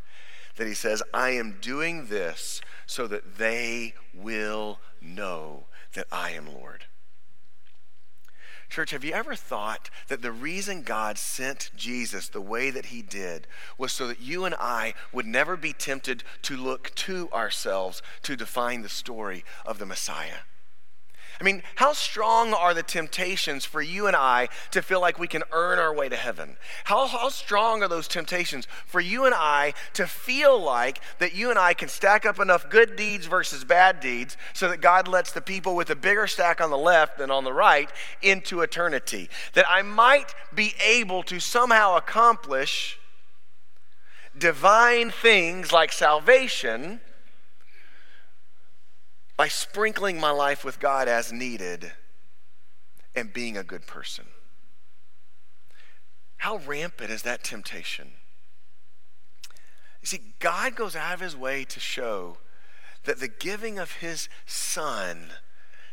that 0.56 0.66
he 0.66 0.74
says, 0.74 1.02
I 1.12 1.30
am 1.30 1.58
doing 1.60 2.06
this 2.06 2.60
so 2.86 3.06
that 3.08 3.36
they 3.36 3.94
will 4.14 4.78
know 5.00 5.64
that 5.94 6.06
I 6.10 6.30
am 6.30 6.52
Lord. 6.52 6.86
Church, 8.72 8.92
have 8.92 9.04
you 9.04 9.12
ever 9.12 9.34
thought 9.34 9.90
that 10.08 10.22
the 10.22 10.32
reason 10.32 10.82
God 10.82 11.18
sent 11.18 11.70
Jesus 11.76 12.28
the 12.28 12.40
way 12.40 12.70
that 12.70 12.86
he 12.86 13.02
did 13.02 13.46
was 13.76 13.92
so 13.92 14.08
that 14.08 14.22
you 14.22 14.46
and 14.46 14.54
I 14.58 14.94
would 15.12 15.26
never 15.26 15.58
be 15.58 15.74
tempted 15.74 16.24
to 16.42 16.56
look 16.56 16.94
to 16.94 17.28
ourselves 17.32 18.00
to 18.22 18.34
define 18.34 18.80
the 18.80 18.88
story 18.88 19.44
of 19.66 19.78
the 19.78 19.84
Messiah? 19.84 20.46
I 21.40 21.44
mean, 21.44 21.62
how 21.76 21.92
strong 21.92 22.52
are 22.52 22.74
the 22.74 22.82
temptations 22.82 23.64
for 23.64 23.80
you 23.82 24.06
and 24.06 24.14
I 24.14 24.48
to 24.70 24.82
feel 24.82 25.00
like 25.00 25.18
we 25.18 25.26
can 25.26 25.42
earn 25.50 25.78
our 25.78 25.94
way 25.94 26.08
to 26.08 26.16
heaven? 26.16 26.56
How, 26.84 27.06
how 27.06 27.28
strong 27.30 27.82
are 27.82 27.88
those 27.88 28.08
temptations 28.08 28.66
for 28.86 29.00
you 29.00 29.24
and 29.24 29.34
I 29.34 29.74
to 29.94 30.06
feel 30.06 30.60
like 30.60 31.00
that 31.18 31.34
you 31.34 31.50
and 31.50 31.58
I 31.58 31.74
can 31.74 31.88
stack 31.88 32.26
up 32.26 32.38
enough 32.38 32.68
good 32.68 32.96
deeds 32.96 33.26
versus 33.26 33.64
bad 33.64 34.00
deeds 34.00 34.36
so 34.52 34.68
that 34.68 34.80
God 34.80 35.08
lets 35.08 35.32
the 35.32 35.40
people 35.40 35.74
with 35.74 35.90
a 35.90 35.96
bigger 35.96 36.26
stack 36.26 36.60
on 36.60 36.70
the 36.70 36.78
left 36.78 37.18
than 37.18 37.30
on 37.30 37.44
the 37.44 37.52
right 37.52 37.90
into 38.20 38.60
eternity? 38.60 39.28
That 39.54 39.66
I 39.68 39.82
might 39.82 40.34
be 40.54 40.74
able 40.84 41.22
to 41.24 41.40
somehow 41.40 41.96
accomplish 41.96 42.98
divine 44.36 45.10
things 45.10 45.72
like 45.72 45.92
salvation 45.92 47.00
by 49.36 49.48
sprinkling 49.48 50.20
my 50.20 50.30
life 50.30 50.64
with 50.64 50.80
God 50.80 51.08
as 51.08 51.32
needed 51.32 51.92
and 53.14 53.32
being 53.32 53.56
a 53.56 53.64
good 53.64 53.86
person. 53.86 54.24
How 56.38 56.56
rampant 56.56 57.10
is 57.10 57.22
that 57.22 57.44
temptation? 57.44 58.12
You 60.00 60.06
see, 60.06 60.34
God 60.40 60.74
goes 60.74 60.96
out 60.96 61.14
of 61.14 61.20
his 61.20 61.36
way 61.36 61.64
to 61.64 61.78
show 61.78 62.38
that 63.04 63.20
the 63.20 63.28
giving 63.28 63.78
of 63.78 63.92
his 63.92 64.28
son 64.44 65.30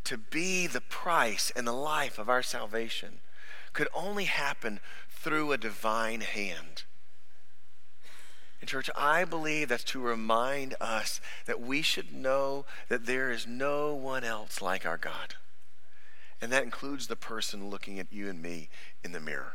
to 0.05 0.17
be 0.17 0.65
the 0.65 0.81
price 0.81 1.51
and 1.55 1.67
the 1.67 1.73
life 1.73 2.17
of 2.17 2.29
our 2.29 2.41
salvation 2.41 3.19
could 3.73 3.87
only 3.93 4.25
happen 4.25 4.79
through 5.09 5.51
a 5.51 5.57
divine 5.57 6.21
hand. 6.21 6.83
And, 8.61 8.69
church, 8.69 8.89
I 8.95 9.23
believe 9.23 9.69
that's 9.69 9.83
to 9.85 10.01
remind 10.01 10.75
us 10.81 11.21
that 11.45 11.61
we 11.61 11.81
should 11.81 12.13
know 12.13 12.65
that 12.89 13.05
there 13.05 13.31
is 13.31 13.47
no 13.47 13.93
one 13.93 14.23
else 14.23 14.61
like 14.61 14.85
our 14.85 14.97
God. 14.97 15.35
And 16.41 16.51
that 16.51 16.63
includes 16.63 17.07
the 17.07 17.15
person 17.15 17.69
looking 17.69 17.99
at 17.99 18.11
you 18.11 18.29
and 18.29 18.41
me 18.41 18.69
in 19.03 19.11
the 19.11 19.19
mirror. 19.19 19.53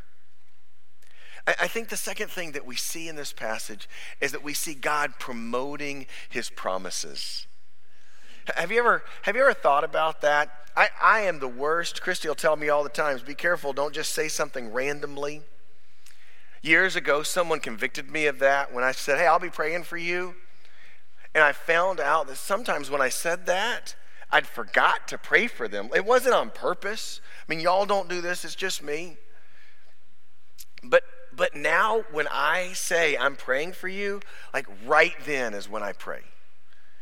I, 1.47 1.55
I 1.61 1.67
think 1.67 1.89
the 1.89 1.97
second 1.97 2.29
thing 2.29 2.51
that 2.53 2.65
we 2.65 2.75
see 2.75 3.07
in 3.07 3.15
this 3.15 3.33
passage 3.33 3.87
is 4.21 4.31
that 4.31 4.43
we 4.43 4.53
see 4.53 4.73
God 4.73 5.13
promoting 5.19 6.07
his 6.29 6.49
promises. 6.49 7.47
Have 8.55 8.71
you 8.71 8.79
ever 8.79 9.03
have 9.23 9.35
you 9.35 9.41
ever 9.41 9.53
thought 9.53 9.83
about 9.83 10.21
that? 10.21 10.51
I, 10.77 10.89
I 11.01 11.21
am 11.21 11.39
the 11.39 11.47
worst. 11.47 12.01
Christy 12.01 12.27
will 12.27 12.35
tell 12.35 12.55
me 12.55 12.69
all 12.69 12.83
the 12.83 12.89
times, 12.89 13.23
be 13.23 13.33
careful, 13.33 13.73
don't 13.73 13.93
just 13.93 14.13
say 14.13 14.27
something 14.27 14.71
randomly. 14.71 15.41
Years 16.61 16.95
ago, 16.95 17.23
someone 17.23 17.59
convicted 17.59 18.09
me 18.09 18.25
of 18.25 18.39
that 18.39 18.73
when 18.73 18.83
I 18.83 18.91
said, 18.91 19.17
Hey, 19.17 19.27
I'll 19.27 19.39
be 19.39 19.49
praying 19.49 19.83
for 19.83 19.97
you. 19.97 20.35
And 21.33 21.43
I 21.43 21.51
found 21.51 21.99
out 21.99 22.27
that 22.27 22.37
sometimes 22.37 22.89
when 22.89 23.01
I 23.01 23.09
said 23.09 23.45
that, 23.45 23.95
I'd 24.31 24.47
forgot 24.47 25.07
to 25.09 25.17
pray 25.17 25.47
for 25.47 25.67
them. 25.67 25.89
It 25.93 26.05
wasn't 26.05 26.33
on 26.33 26.49
purpose. 26.49 27.21
I 27.47 27.53
mean, 27.53 27.59
y'all 27.59 27.85
don't 27.85 28.09
do 28.09 28.21
this, 28.21 28.45
it's 28.45 28.55
just 28.55 28.81
me. 28.81 29.17
But 30.83 31.03
but 31.35 31.55
now 31.55 32.05
when 32.11 32.27
I 32.31 32.71
say 32.73 33.17
I'm 33.17 33.35
praying 33.35 33.73
for 33.73 33.87
you, 33.87 34.21
like 34.53 34.67
right 34.85 35.15
then 35.25 35.53
is 35.53 35.69
when 35.69 35.83
I 35.83 35.91
pray. 35.91 36.21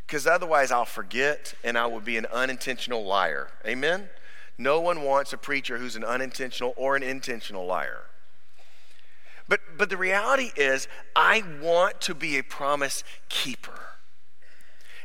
Because 0.05 0.27
otherwise 0.27 0.71
I'll 0.71 0.85
forget 0.85 1.53
and 1.63 1.77
I 1.77 1.85
will 1.85 1.99
be 1.99 2.17
an 2.17 2.25
unintentional 2.27 3.05
liar. 3.05 3.49
Amen? 3.65 4.09
No 4.57 4.79
one 4.79 5.01
wants 5.01 5.33
a 5.33 5.37
preacher 5.37 5.77
who's 5.77 5.95
an 5.95 6.03
unintentional 6.03 6.73
or 6.77 6.95
an 6.95 7.03
intentional 7.03 7.65
liar. 7.65 8.03
But, 9.47 9.59
but 9.77 9.89
the 9.89 9.97
reality 9.97 10.51
is, 10.55 10.87
I 11.15 11.43
want 11.61 12.01
to 12.01 12.15
be 12.15 12.37
a 12.37 12.43
promise 12.43 13.03
keeper. 13.29 13.79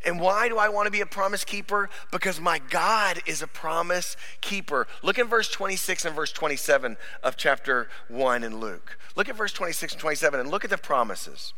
And 0.05 0.21
why 0.21 0.49
do 0.49 0.59
I 0.59 0.69
want 0.69 0.87
to 0.87 0.93
be 0.93 1.01
a 1.01 1.07
promise 1.07 1.45
keeper? 1.45 1.91
Because 2.13 2.41
my 2.41 2.61
God 2.71 3.21
is 3.27 3.43
a 3.43 3.47
promise 3.47 4.17
keeper. 4.41 4.87
Look 5.03 5.19
at 5.19 5.29
verse 5.29 5.51
26 5.51 6.05
and 6.05 6.15
verse 6.15 6.33
27 6.33 6.97
of 7.23 7.37
chapter 7.37 7.89
1 8.07 8.45
in 8.45 8.59
Luke. 8.59 8.97
Look 9.17 9.29
at 9.29 9.37
verse 9.37 9.53
26 9.53 9.95
and 9.95 10.01
27 10.01 10.41
and 10.41 10.51
look 10.51 10.65
at 10.65 10.71
the 10.71 10.79
promises. 10.79 11.53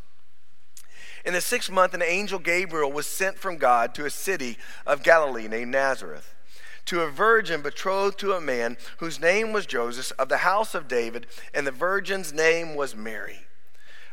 In 1.24 1.34
the 1.34 1.42
sixth 1.42 1.70
month, 1.70 1.92
an 1.92 2.02
angel 2.02 2.38
Gabriel 2.38 2.90
was 2.90 3.06
sent 3.06 3.38
from 3.38 3.58
God 3.58 3.94
to 3.94 4.06
a 4.06 4.10
city 4.10 4.56
of 4.86 5.02
Galilee 5.02 5.48
named 5.48 5.72
Nazareth 5.72 6.34
to 6.86 7.02
a 7.02 7.10
virgin 7.10 7.62
betrothed 7.62 8.18
to 8.18 8.32
a 8.32 8.40
man 8.40 8.76
whose 8.98 9.20
name 9.20 9.52
was 9.52 9.66
Joseph 9.66 10.12
of 10.18 10.28
the 10.28 10.38
house 10.38 10.74
of 10.74 10.88
David, 10.88 11.26
and 11.54 11.66
the 11.66 11.72
virgin's 11.72 12.32
name 12.32 12.74
was 12.74 12.96
Mary. 12.96 13.40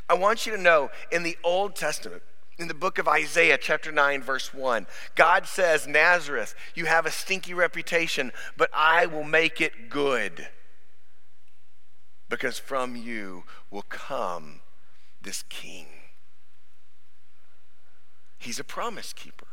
I 0.10 0.13
want 0.13 0.45
you 0.45 0.56
to 0.56 0.62
know 0.62 0.89
in 1.12 1.23
the 1.23 1.38
Old 1.43 1.75
Testament, 1.75 2.23
in 2.58 2.67
the 2.67 2.73
book 2.73 2.97
of 2.97 3.08
Isaiah, 3.08 3.58
chapter 3.58 3.91
9, 3.91 4.21
verse 4.23 4.53
1, 4.53 4.88
God 5.15 5.45
says, 5.45 5.88
Nazareth, 5.88 6.56
you 6.75 6.86
have 6.86 7.06
a 7.06 7.12
stinky 7.12 7.53
reputation, 7.53 8.32
but 8.56 8.69
I 8.73 9.06
will 9.06 9.23
make 9.23 9.62
it 9.62 9.89
good. 9.89 10.47
Because 12.30 12.58
from 12.58 12.95
you 12.95 13.43
will 13.69 13.84
come 13.84 14.62
this 15.21 15.43
king. 15.43 15.86
He's 18.38 18.60
a 18.60 18.63
promise 18.63 19.13
keeper. 19.13 19.46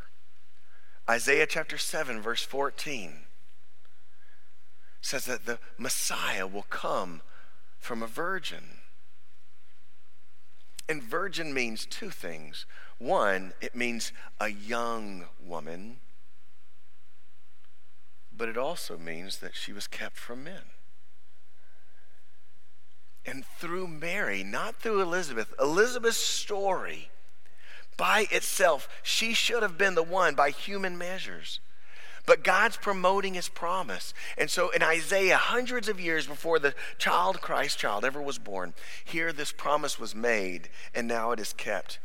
Isaiah 1.08 1.46
chapter 1.46 1.76
7, 1.76 2.20
verse 2.22 2.42
14 2.42 3.12
says 5.02 5.26
that 5.26 5.44
the 5.44 5.58
Messiah 5.76 6.46
will 6.46 6.64
come 6.70 7.20
from 7.78 8.02
a 8.02 8.06
virgin. 8.06 8.78
And 10.88 11.02
virgin 11.02 11.52
means 11.52 11.84
two 11.84 12.08
things. 12.08 12.64
One, 12.98 13.52
it 13.60 13.74
means 13.74 14.12
a 14.40 14.48
young 14.48 15.26
woman, 15.44 15.96
but 18.34 18.48
it 18.48 18.56
also 18.56 18.96
means 18.96 19.38
that 19.38 19.54
she 19.54 19.74
was 19.74 19.86
kept 19.86 20.16
from 20.16 20.44
men. 20.44 20.62
And 23.26 23.44
through 23.44 23.88
Mary, 23.88 24.42
not 24.42 24.76
through 24.76 25.02
Elizabeth, 25.02 25.52
Elizabeth's 25.60 26.16
story 26.16 27.10
by 27.96 28.26
itself, 28.30 28.88
she 29.02 29.34
should 29.34 29.62
have 29.62 29.78
been 29.78 29.94
the 29.94 30.02
one 30.02 30.34
by 30.34 30.50
human 30.50 30.98
measures. 30.98 31.60
But 32.26 32.42
God's 32.42 32.76
promoting 32.78 33.34
his 33.34 33.48
promise. 33.48 34.14
And 34.38 34.50
so 34.50 34.70
in 34.70 34.82
Isaiah, 34.82 35.36
hundreds 35.36 35.88
of 35.88 36.00
years 36.00 36.26
before 36.26 36.58
the 36.58 36.74
child, 36.96 37.40
Christ 37.40 37.78
child, 37.78 38.04
ever 38.04 38.22
was 38.22 38.38
born, 38.38 38.72
here 39.04 39.32
this 39.32 39.52
promise 39.52 39.98
was 39.98 40.14
made, 40.14 40.70
and 40.94 41.06
now 41.06 41.32
it 41.32 41.40
is 41.40 41.52
kept. 41.52 41.98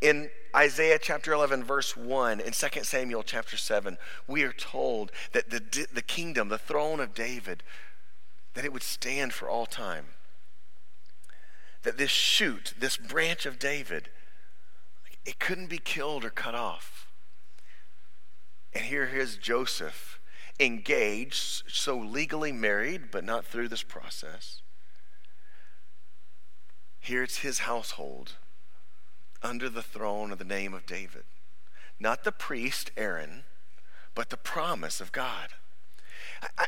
In 0.00 0.30
Isaiah 0.56 0.98
chapter 0.98 1.32
11, 1.32 1.64
verse 1.64 1.96
1, 1.96 2.40
in 2.40 2.52
2 2.52 2.84
Samuel 2.84 3.22
chapter 3.22 3.56
7, 3.56 3.98
we 4.26 4.42
are 4.42 4.52
told 4.52 5.12
that 5.32 5.50
the, 5.50 5.86
the 5.92 6.02
kingdom, 6.02 6.48
the 6.48 6.56
throne 6.56 7.00
of 7.00 7.14
David, 7.14 7.62
that 8.54 8.64
it 8.64 8.72
would 8.72 8.82
stand 8.82 9.34
for 9.34 9.48
all 9.48 9.66
time. 9.66 10.06
That 11.82 11.98
this 11.98 12.10
shoot, 12.10 12.74
this 12.78 12.96
branch 12.96 13.44
of 13.44 13.58
David, 13.58 14.08
it 15.24 15.38
couldn't 15.38 15.68
be 15.68 15.78
killed 15.78 16.24
or 16.24 16.30
cut 16.30 16.54
off. 16.54 17.08
And 18.72 18.84
here 18.84 19.04
is 19.04 19.36
Joseph, 19.36 20.20
engaged, 20.60 21.64
so 21.68 21.96
legally 21.96 22.52
married, 22.52 23.10
but 23.10 23.24
not 23.24 23.44
through 23.44 23.68
this 23.68 23.82
process. 23.82 24.62
Here 27.00 27.22
it's 27.22 27.38
his 27.38 27.60
household 27.60 28.32
under 29.42 29.68
the 29.68 29.82
throne 29.82 30.32
of 30.32 30.38
the 30.38 30.44
name 30.44 30.74
of 30.74 30.86
David. 30.86 31.24
Not 32.00 32.24
the 32.24 32.32
priest, 32.32 32.90
Aaron, 32.96 33.44
but 34.14 34.30
the 34.30 34.36
promise 34.36 35.00
of 35.00 35.12
God. 35.12 35.48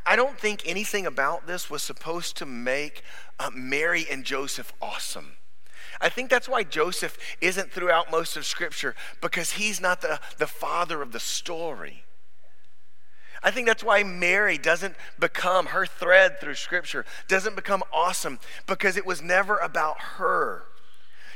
I, 0.07 0.17
don't 0.17 0.39
think 0.39 0.63
anything 0.67 1.07
about 1.07 1.47
this 1.47 1.71
was 1.71 1.83
supposed 1.83 2.37
to 2.39 2.47
make 2.47 3.03
uh, 3.39 3.51
Mary 3.55 4.05
and 4.11 4.25
Joseph 4.25 4.73
awesome. 4.81 5.37
I 6.01 6.09
think 6.09 6.31
that's 6.31 6.49
why 6.49 6.63
Joseph 6.63 7.17
isn't 7.41 7.73
throughout 7.73 8.11
most 8.11 8.37
of 8.37 8.45
Scripture, 8.47 8.95
because 9.21 9.53
he's 9.53 9.81
not 9.81 10.01
the, 10.01 10.21
the 10.39 10.47
father 10.47 11.03
of 11.03 11.13
the 11.13 11.21
story. 11.21 12.05
I 13.43 13.51
think 13.51 13.67
that's 13.67 13.85
why 13.85 14.03
Mary 14.03 14.59
doesn't 14.59 14.97
become, 15.19 15.67
her 15.67 15.87
thread 15.87 16.41
through 16.41 16.57
Scripture 16.57 17.07
doesn't 17.29 17.57
become 17.57 17.83
awesome, 17.93 18.39
because 18.67 18.97
it 18.97 19.07
was 19.07 19.23
never 19.23 19.57
about 19.57 20.01
her. 20.19 20.65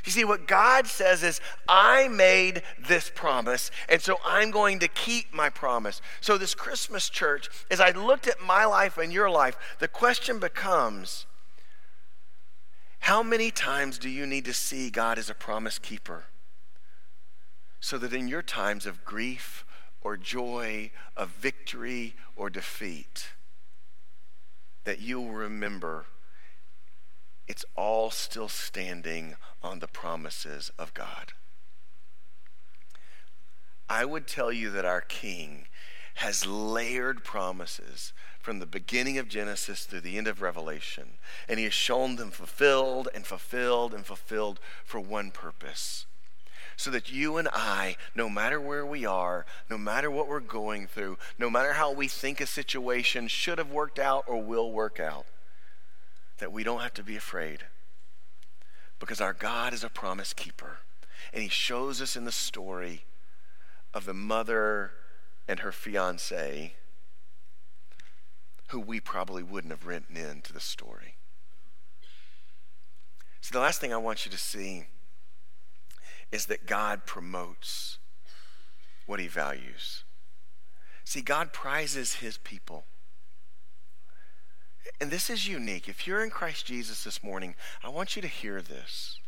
You 0.04 0.12
see, 0.12 0.24
what 0.24 0.46
God 0.46 0.86
says 0.86 1.22
is, 1.22 1.40
I 1.66 2.08
made 2.08 2.62
this 2.78 3.10
promise, 3.14 3.70
and 3.88 4.02
so 4.02 4.18
I'm 4.24 4.50
going 4.50 4.78
to 4.80 4.88
keep 4.88 5.32
my 5.32 5.48
promise. 5.48 6.02
So, 6.20 6.36
this 6.36 6.54
Christmas 6.54 7.08
church, 7.08 7.48
as 7.70 7.80
I 7.80 7.90
looked 7.90 8.28
at 8.28 8.40
my 8.40 8.66
life 8.66 8.98
and 8.98 9.10
your 9.10 9.30
life, 9.30 9.56
the 9.78 9.88
question 9.88 10.38
becomes 10.38 11.24
how 13.04 13.22
many 13.22 13.50
times 13.50 13.98
do 13.98 14.08
you 14.08 14.24
need 14.24 14.46
to 14.46 14.54
see 14.54 14.88
God 14.88 15.18
as 15.18 15.28
a 15.28 15.34
promise 15.34 15.78
keeper? 15.78 16.24
So 17.78 17.98
that 17.98 18.14
in 18.14 18.28
your 18.28 18.40
times 18.40 18.86
of 18.86 19.04
grief 19.04 19.66
or 20.00 20.16
joy, 20.16 20.90
of 21.14 21.28
victory 21.28 22.14
or 22.34 22.48
defeat, 22.48 23.26
that 24.84 25.00
you'll 25.00 25.32
remember 25.32 26.06
it's 27.46 27.66
all 27.76 28.10
still 28.10 28.48
standing 28.48 29.36
on 29.62 29.80
the 29.80 29.86
promises 29.86 30.72
of 30.78 30.94
God. 30.94 31.34
I 33.86 34.06
would 34.06 34.26
tell 34.26 34.50
you 34.50 34.70
that 34.70 34.86
our 34.86 35.02
King 35.02 35.66
has 36.14 36.46
layered 36.46 37.24
promises 37.24 38.12
from 38.40 38.58
the 38.58 38.66
beginning 38.66 39.18
of 39.18 39.28
Genesis 39.28 39.84
through 39.84 40.00
the 40.00 40.18
end 40.18 40.28
of 40.28 40.42
Revelation. 40.42 41.14
And 41.48 41.58
he 41.58 41.64
has 41.64 41.74
shown 41.74 42.16
them 42.16 42.30
fulfilled 42.30 43.08
and 43.14 43.26
fulfilled 43.26 43.94
and 43.94 44.06
fulfilled 44.06 44.60
for 44.84 45.00
one 45.00 45.30
purpose. 45.30 46.06
So 46.76 46.90
that 46.90 47.10
you 47.10 47.36
and 47.36 47.48
I, 47.52 47.96
no 48.14 48.28
matter 48.28 48.60
where 48.60 48.84
we 48.84 49.04
are, 49.04 49.46
no 49.70 49.78
matter 49.78 50.10
what 50.10 50.28
we're 50.28 50.40
going 50.40 50.86
through, 50.86 51.18
no 51.38 51.48
matter 51.48 51.74
how 51.74 51.92
we 51.92 52.08
think 52.08 52.40
a 52.40 52.46
situation 52.46 53.28
should 53.28 53.58
have 53.58 53.70
worked 53.70 53.98
out 53.98 54.24
or 54.26 54.42
will 54.42 54.70
work 54.70 55.00
out, 55.00 55.26
that 56.38 56.52
we 56.52 56.64
don't 56.64 56.80
have 56.80 56.94
to 56.94 57.02
be 57.02 57.16
afraid. 57.16 57.60
Because 58.98 59.20
our 59.20 59.32
God 59.32 59.72
is 59.72 59.84
a 59.84 59.88
promise 59.88 60.32
keeper. 60.32 60.78
And 61.32 61.42
he 61.42 61.48
shows 61.48 62.00
us 62.00 62.16
in 62.16 62.24
the 62.24 62.32
story 62.32 63.04
of 63.92 64.04
the 64.04 64.14
mother 64.14 64.92
and 65.46 65.60
her 65.60 65.72
fiance 65.72 66.74
who 68.68 68.80
we 68.80 68.98
probably 68.98 69.42
wouldn't 69.42 69.72
have 69.72 69.86
written 69.86 70.16
into 70.16 70.52
the 70.52 70.60
story. 70.60 71.16
So, 73.40 73.52
the 73.52 73.60
last 73.60 73.80
thing 73.80 73.92
I 73.92 73.98
want 73.98 74.24
you 74.24 74.32
to 74.32 74.38
see 74.38 74.84
is 76.32 76.46
that 76.46 76.66
God 76.66 77.04
promotes 77.04 77.98
what 79.06 79.20
he 79.20 79.28
values. 79.28 80.04
See, 81.04 81.20
God 81.20 81.52
prizes 81.52 82.14
his 82.14 82.38
people. 82.38 82.84
And 85.00 85.10
this 85.10 85.28
is 85.28 85.46
unique. 85.46 85.88
If 85.88 86.06
you're 86.06 86.24
in 86.24 86.30
Christ 86.30 86.66
Jesus 86.66 87.04
this 87.04 87.22
morning, 87.22 87.54
I 87.82 87.90
want 87.90 88.16
you 88.16 88.22
to 88.22 88.28
hear 88.28 88.62
this. 88.62 89.18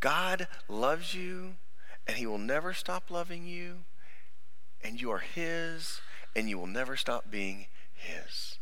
God 0.00 0.48
loves 0.68 1.14
you, 1.14 1.54
and 2.06 2.16
he 2.16 2.26
will 2.26 2.38
never 2.38 2.74
stop 2.74 3.10
loving 3.10 3.46
you, 3.46 3.84
and 4.84 5.00
you 5.00 5.10
are 5.10 5.18
his, 5.18 6.00
and 6.34 6.48
you 6.48 6.58
will 6.58 6.66
never 6.66 6.96
stop 6.96 7.30
being 7.30 7.66
His. 7.92 8.58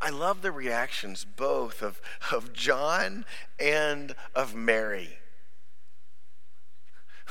I 0.00 0.10
love 0.10 0.42
the 0.42 0.52
reactions 0.52 1.24
both 1.24 1.82
of, 1.82 2.00
of 2.32 2.52
John 2.52 3.24
and 3.58 4.14
of 4.34 4.54
Mary. 4.54 5.18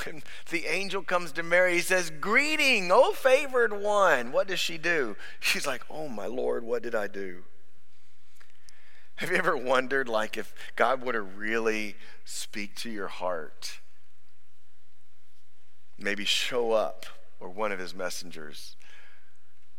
When 0.04 0.24
the 0.50 0.66
angel 0.66 1.04
comes 1.04 1.32
to 1.34 1.44
Mary, 1.44 1.74
he 1.74 1.82
says, 1.82 2.10
Greeting, 2.10 2.92
O 2.92 3.12
favored 3.12 3.74
one. 3.74 4.32
What 4.32 4.48
does 4.48 4.60
she 4.60 4.78
do? 4.78 5.16
She's 5.40 5.68
like, 5.68 5.84
Oh 5.90 6.08
my 6.08 6.26
Lord, 6.26 6.64
what 6.64 6.82
did 6.82 6.96
I 6.96 7.08
do? 7.08 7.44
Have 9.18 9.30
you 9.30 9.38
ever 9.38 9.56
wondered, 9.56 10.10
like, 10.10 10.38
if 10.38 10.56
God 10.76 11.04
were 11.04 11.14
to 11.14 11.22
really 11.22 11.96
speak 12.26 12.76
to 12.78 12.90
your 12.90 13.08
heart? 13.08 13.80
Maybe 15.98 16.26
show 16.26 16.72
up 16.72 17.06
or 17.40 17.50
one 17.50 17.72
of 17.72 17.80
his 17.80 17.94
messengers. 17.94 18.76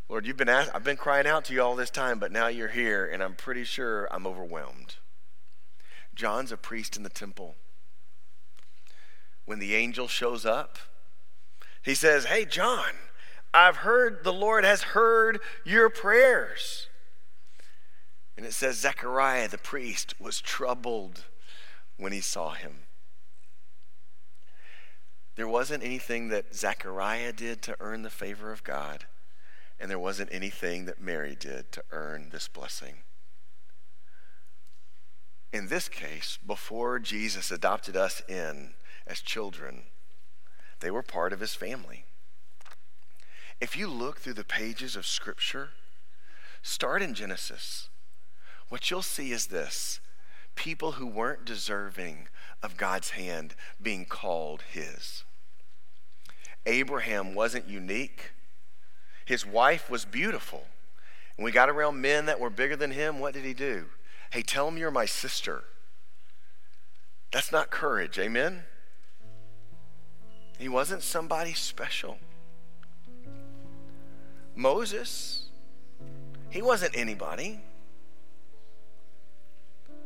Lord, 0.08 0.26
you've 0.26 0.36
been 0.36 0.48
ask- 0.48 0.74
I've 0.74 0.84
been 0.84 0.96
crying 0.96 1.26
out 1.26 1.46
to 1.46 1.54
you 1.54 1.62
all 1.62 1.76
this 1.76 1.90
time, 1.90 2.18
but 2.18 2.30
now 2.30 2.48
you're 2.48 2.68
here, 2.68 3.06
and 3.06 3.22
I'm 3.22 3.34
pretty 3.34 3.64
sure 3.64 4.06
I'm 4.12 4.26
overwhelmed. 4.26 4.96
John's 6.14 6.52
a 6.52 6.56
priest 6.56 6.96
in 6.96 7.02
the 7.02 7.08
temple. 7.08 7.56
When 9.44 9.58
the 9.58 9.74
angel 9.74 10.08
shows 10.08 10.46
up, 10.46 10.78
he 11.82 11.94
says, 11.94 12.26
Hey, 12.26 12.44
John, 12.44 12.92
I've 13.52 13.78
heard 13.78 14.24
the 14.24 14.32
Lord 14.32 14.64
has 14.64 14.82
heard 14.82 15.40
your 15.64 15.90
prayers. 15.90 16.88
And 18.36 18.44
it 18.44 18.52
says, 18.52 18.78
Zechariah 18.78 19.48
the 19.48 19.58
priest 19.58 20.20
was 20.20 20.40
troubled 20.40 21.24
when 21.96 22.12
he 22.12 22.20
saw 22.20 22.52
him. 22.52 22.83
There 25.36 25.48
wasn't 25.48 25.82
anything 25.82 26.28
that 26.28 26.54
Zechariah 26.54 27.32
did 27.32 27.60
to 27.62 27.76
earn 27.80 28.02
the 28.02 28.10
favor 28.10 28.52
of 28.52 28.62
God, 28.62 29.06
and 29.80 29.90
there 29.90 29.98
wasn't 29.98 30.32
anything 30.32 30.84
that 30.84 31.00
Mary 31.00 31.36
did 31.38 31.72
to 31.72 31.82
earn 31.90 32.28
this 32.30 32.46
blessing. 32.46 32.98
In 35.52 35.68
this 35.68 35.88
case, 35.88 36.38
before 36.44 36.98
Jesus 36.98 37.50
adopted 37.50 37.96
us 37.96 38.22
in 38.28 38.74
as 39.06 39.20
children, 39.20 39.84
they 40.80 40.90
were 40.90 41.02
part 41.02 41.32
of 41.32 41.40
his 41.40 41.54
family. 41.54 42.04
If 43.60 43.76
you 43.76 43.88
look 43.88 44.18
through 44.18 44.34
the 44.34 44.44
pages 44.44 44.96
of 44.96 45.06
Scripture, 45.06 45.70
start 46.62 47.02
in 47.02 47.14
Genesis, 47.14 47.88
what 48.68 48.90
you'll 48.90 49.02
see 49.02 49.32
is 49.32 49.46
this 49.46 50.00
people 50.54 50.92
who 50.92 51.06
weren't 51.06 51.44
deserving 51.44 52.28
of 52.64 52.78
God's 52.78 53.10
hand 53.10 53.54
being 53.80 54.06
called 54.06 54.62
his. 54.72 55.22
Abraham 56.64 57.34
wasn't 57.34 57.68
unique. 57.68 58.32
His 59.26 59.44
wife 59.44 59.90
was 59.90 60.06
beautiful. 60.06 60.64
When 61.36 61.44
we 61.44 61.52
got 61.52 61.68
around 61.68 62.00
men 62.00 62.24
that 62.26 62.40
were 62.40 62.48
bigger 62.48 62.74
than 62.74 62.92
him, 62.92 63.20
what 63.20 63.34
did 63.34 63.44
he 63.44 63.52
do? 63.52 63.86
Hey, 64.30 64.40
tell 64.40 64.66
him 64.66 64.78
you're 64.78 64.90
my 64.90 65.04
sister. 65.04 65.64
That's 67.32 67.52
not 67.52 67.70
courage, 67.70 68.18
amen? 68.18 68.62
He 70.58 70.68
wasn't 70.68 71.02
somebody 71.02 71.52
special. 71.52 72.16
Moses, 74.56 75.48
he 76.48 76.62
wasn't 76.62 76.96
anybody. 76.96 77.60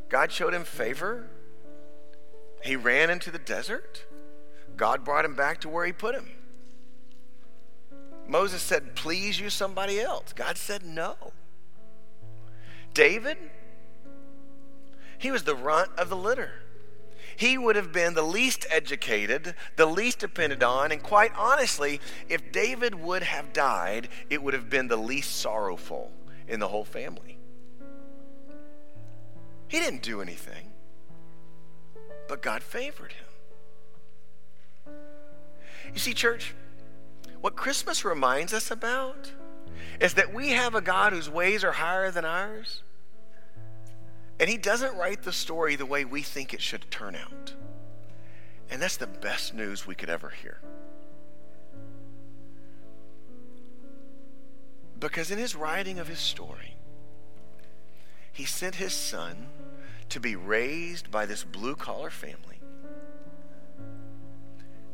God 0.09 0.33
showed 0.33 0.55
him 0.55 0.65
favor. 0.65 1.29
He 2.63 2.77
ran 2.77 3.11
into 3.11 3.31
the 3.31 3.39
desert. 3.39 4.05
God 4.77 5.05
brought 5.05 5.25
him 5.25 5.35
back 5.35 5.61
to 5.61 5.69
where 5.69 5.87
he 5.87 5.93
put 5.93 6.15
him. 6.15 6.31
Moses 8.27 8.63
said, 8.63 8.95
Please 8.95 9.41
use 9.41 9.55
somebody 9.55 10.01
else. 10.01 10.33
God 10.35 10.57
said, 10.57 10.85
No. 10.85 11.17
David, 12.95 13.39
he 15.19 15.31
was 15.31 15.45
the 15.45 15.55
runt 15.55 15.91
of 15.97 16.09
the 16.09 16.17
litter. 16.17 16.53
He 17.37 17.57
would 17.57 17.77
have 17.77 17.93
been 17.93 18.15
the 18.15 18.23
least 18.23 18.67
educated, 18.69 19.55
the 19.77 19.87
least 19.87 20.19
depended 20.19 20.63
on, 20.65 20.91
and 20.91 21.01
quite 21.01 21.31
honestly, 21.37 22.01
if 22.29 22.51
David 22.51 22.97
would 22.97 23.23
have 23.23 23.53
died, 23.53 24.09
it 24.29 24.43
would 24.43 24.55
have 24.55 24.69
been 24.69 24.89
the 24.89 24.97
least 24.97 25.37
sorrowful 25.37 26.11
in 26.49 26.59
the 26.59 26.67
whole 26.67 26.85
family. 26.85 27.39
He 29.69 29.79
didn't 29.79 30.03
do 30.03 30.21
anything, 30.21 30.68
but 32.29 32.43
God 32.43 32.63
favored 32.63 33.13
him. 33.13 33.27
You 35.93 35.99
see, 35.99 36.13
church, 36.13 36.55
what 37.41 37.57
Christmas 37.57 38.05
reminds 38.05 38.53
us 38.53 38.71
about 38.71 39.33
is 40.01 40.15
that 40.15 40.33
we 40.33 40.51
have 40.51 40.75
a 40.75 40.81
God 40.81 41.13
whose 41.13 41.31
ways 41.31 41.65
are 41.65 41.73
higher 41.73 42.11
than 42.11 42.25
ours. 42.25 42.83
And 44.39 44.49
he 44.49 44.57
doesn't 44.57 44.97
write 44.97 45.23
the 45.23 45.33
story 45.33 45.75
the 45.75 45.87
way 45.87 46.05
we 46.05 46.23
think 46.23 46.55
it 46.55 46.63
should 46.63 46.91
turn 46.91 47.17
out. 47.17 47.55
And 48.71 48.81
that's 48.81 48.97
the 48.97 49.07
best 49.07 49.55
news 49.55 49.87
we 49.87 49.95
could 49.95 50.11
ever 50.11 50.29
hear. 50.31 50.61
Because 55.01 55.31
in 55.31 55.39
his 55.39 55.57
writing 55.57 55.99
of 55.99 56.09
his 56.09 56.19
story, 56.19 56.77
he 58.33 58.45
sent 58.45 58.77
his 58.77 58.93
son 58.93 59.49
to 60.09 60.21
be 60.21 60.37
raised 60.37 61.11
by 61.11 61.27
this 61.27 61.45
blue 61.45 61.77
collar 61.77 62.11
family 62.11 62.61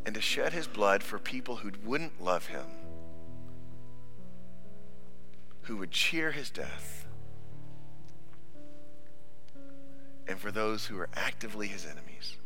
and 0.06 0.14
to 0.14 0.20
shed 0.20 0.52
his 0.52 0.66
blood 0.66 1.02
for 1.02 1.18
people 1.18 1.56
who 1.56 1.70
wouldn't 1.84 2.22
love 2.22 2.46
him, 2.46 2.66
who 5.62 5.76
would 5.76 5.90
cheer 5.90 6.30
his 6.32 6.50
death, 6.50 7.06
and 10.26 10.38
for 10.38 10.50
those 10.50 10.86
who 10.86 10.98
are 10.98 11.08
actively 11.14 11.68
his 11.68 11.86
enemies. 11.86 12.36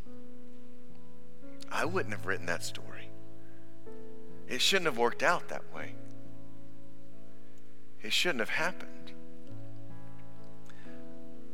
I 1.70 1.84
wouldn't 1.84 2.14
have 2.14 2.26
written 2.26 2.46
that 2.46 2.62
story. 2.62 3.10
It 4.46 4.60
shouldn't 4.60 4.86
have 4.86 4.98
worked 4.98 5.22
out 5.22 5.48
that 5.48 5.62
way. 5.74 5.94
It 8.02 8.12
shouldn't 8.12 8.40
have 8.40 8.48
happened. 8.48 9.12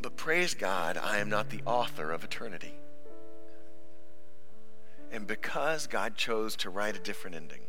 But 0.04 0.18
praise 0.18 0.52
God, 0.52 0.98
I 0.98 1.16
am 1.16 1.30
not 1.30 1.48
the 1.48 1.62
author 1.64 2.12
of 2.12 2.24
eternity. 2.24 2.74
And 5.10 5.26
because 5.26 5.86
God 5.86 6.14
chose 6.14 6.56
to 6.56 6.68
write 6.68 6.94
a 6.94 6.98
different 6.98 7.36
ending, 7.36 7.62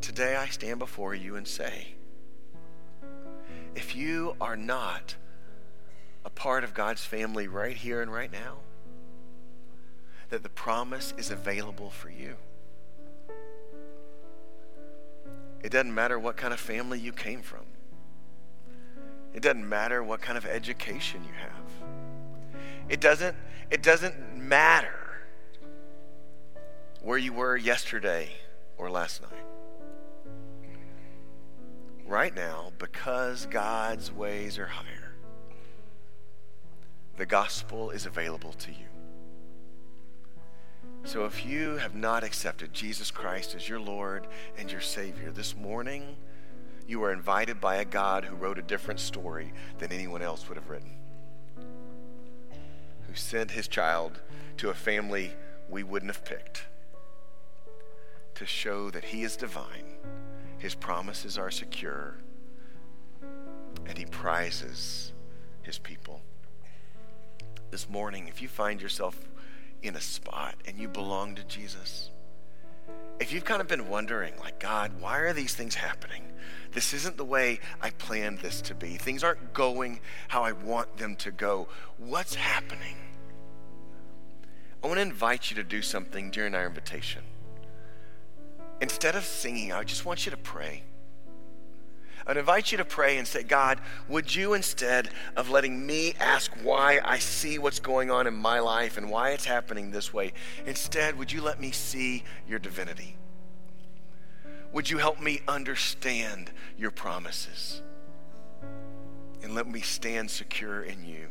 today 0.00 0.36
I 0.36 0.46
stand 0.46 0.78
before 0.78 1.16
you 1.16 1.34
and 1.34 1.48
say, 1.48 1.96
if 3.74 3.96
you 3.96 4.36
are 4.40 4.56
not 4.56 5.16
a 6.24 6.30
part 6.30 6.62
of 6.62 6.74
God's 6.74 7.04
family 7.04 7.48
right 7.48 7.76
here 7.76 8.00
and 8.00 8.12
right 8.12 8.30
now, 8.30 8.58
that 10.28 10.44
the 10.44 10.48
promise 10.48 11.12
is 11.18 11.32
available 11.32 11.90
for 11.90 12.08
you. 12.08 12.36
It 15.64 15.72
doesn't 15.72 15.92
matter 15.92 16.20
what 16.20 16.36
kind 16.36 16.54
of 16.54 16.60
family 16.60 17.00
you 17.00 17.12
came 17.12 17.42
from. 17.42 17.71
It 19.34 19.42
doesn't 19.42 19.68
matter 19.68 20.02
what 20.02 20.20
kind 20.20 20.36
of 20.36 20.46
education 20.46 21.24
you 21.24 21.32
have. 21.34 21.90
It 22.88 23.00
doesn't, 23.00 23.36
it 23.70 23.82
doesn't 23.82 24.36
matter 24.36 24.98
where 27.02 27.18
you 27.18 27.32
were 27.32 27.56
yesterday 27.56 28.30
or 28.76 28.90
last 28.90 29.22
night. 29.22 29.30
Right 32.06 32.34
now, 32.34 32.72
because 32.78 33.46
God's 33.46 34.12
ways 34.12 34.58
are 34.58 34.66
higher, 34.66 35.14
the 37.16 37.26
gospel 37.26 37.90
is 37.90 38.06
available 38.06 38.52
to 38.54 38.70
you. 38.70 38.86
So 41.04 41.24
if 41.24 41.44
you 41.44 41.76
have 41.78 41.94
not 41.94 42.22
accepted 42.22 42.72
Jesus 42.72 43.10
Christ 43.10 43.54
as 43.54 43.68
your 43.68 43.80
Lord 43.80 44.26
and 44.56 44.70
your 44.70 44.80
Savior 44.80 45.30
this 45.30 45.56
morning, 45.56 46.16
you 46.86 47.02
are 47.04 47.12
invited 47.12 47.60
by 47.60 47.76
a 47.76 47.84
God 47.84 48.24
who 48.24 48.36
wrote 48.36 48.58
a 48.58 48.62
different 48.62 49.00
story 49.00 49.52
than 49.78 49.92
anyone 49.92 50.22
else 50.22 50.48
would 50.48 50.56
have 50.56 50.68
written, 50.68 50.92
who 53.06 53.14
sent 53.14 53.50
his 53.50 53.68
child 53.68 54.20
to 54.58 54.70
a 54.70 54.74
family 54.74 55.32
we 55.68 55.82
wouldn't 55.82 56.14
have 56.14 56.24
picked 56.24 56.66
to 58.42 58.46
show 58.46 58.90
that 58.90 59.04
He 59.04 59.22
is 59.22 59.36
divine, 59.36 59.84
His 60.58 60.74
promises 60.74 61.38
are 61.38 61.50
secure, 61.50 62.16
and 63.86 63.96
He 63.96 64.04
prizes 64.04 65.12
His 65.62 65.78
people. 65.78 66.22
This 67.70 67.88
morning, 67.88 68.28
if 68.28 68.42
you 68.42 68.48
find 68.48 68.82
yourself 68.82 69.16
in 69.82 69.96
a 69.96 70.00
spot 70.00 70.56
and 70.66 70.78
you 70.78 70.88
belong 70.88 71.34
to 71.36 71.44
Jesus, 71.44 72.10
if 73.22 73.32
you've 73.32 73.44
kind 73.44 73.60
of 73.60 73.68
been 73.68 73.88
wondering, 73.88 74.34
like, 74.40 74.58
God, 74.58 75.00
why 75.00 75.18
are 75.20 75.32
these 75.32 75.54
things 75.54 75.76
happening? 75.76 76.24
This 76.72 76.92
isn't 76.92 77.16
the 77.16 77.24
way 77.24 77.60
I 77.80 77.90
planned 77.90 78.40
this 78.40 78.60
to 78.62 78.74
be. 78.74 78.96
Things 78.96 79.22
aren't 79.22 79.54
going 79.54 80.00
how 80.26 80.42
I 80.42 80.50
want 80.50 80.96
them 80.96 81.14
to 81.16 81.30
go. 81.30 81.68
What's 81.98 82.34
happening? 82.34 82.96
I 84.82 84.88
want 84.88 84.98
to 84.98 85.02
invite 85.02 85.50
you 85.50 85.56
to 85.56 85.62
do 85.62 85.82
something 85.82 86.32
during 86.32 86.52
our 86.56 86.66
invitation. 86.66 87.22
Instead 88.80 89.14
of 89.14 89.24
singing, 89.24 89.72
I 89.72 89.84
just 89.84 90.04
want 90.04 90.26
you 90.26 90.30
to 90.30 90.36
pray. 90.36 90.82
I'd 92.26 92.36
invite 92.36 92.70
you 92.70 92.78
to 92.78 92.84
pray 92.84 93.18
and 93.18 93.26
say, 93.26 93.42
God, 93.42 93.80
would 94.08 94.34
you, 94.34 94.54
instead 94.54 95.10
of 95.36 95.50
letting 95.50 95.84
me 95.84 96.14
ask 96.20 96.52
why 96.62 97.00
I 97.04 97.18
see 97.18 97.58
what's 97.58 97.80
going 97.80 98.10
on 98.10 98.26
in 98.26 98.34
my 98.34 98.60
life 98.60 98.96
and 98.96 99.10
why 99.10 99.30
it's 99.30 99.44
happening 99.44 99.90
this 99.90 100.12
way, 100.12 100.32
instead, 100.64 101.18
would 101.18 101.32
you 101.32 101.42
let 101.42 101.60
me 101.60 101.70
see 101.72 102.22
your 102.46 102.58
divinity? 102.58 103.16
Would 104.72 104.88
you 104.88 104.98
help 104.98 105.20
me 105.20 105.40
understand 105.48 106.50
your 106.78 106.90
promises? 106.90 107.82
And 109.42 109.54
let 109.54 109.66
me 109.66 109.80
stand 109.80 110.30
secure 110.30 110.82
in 110.82 111.04
you 111.04 111.28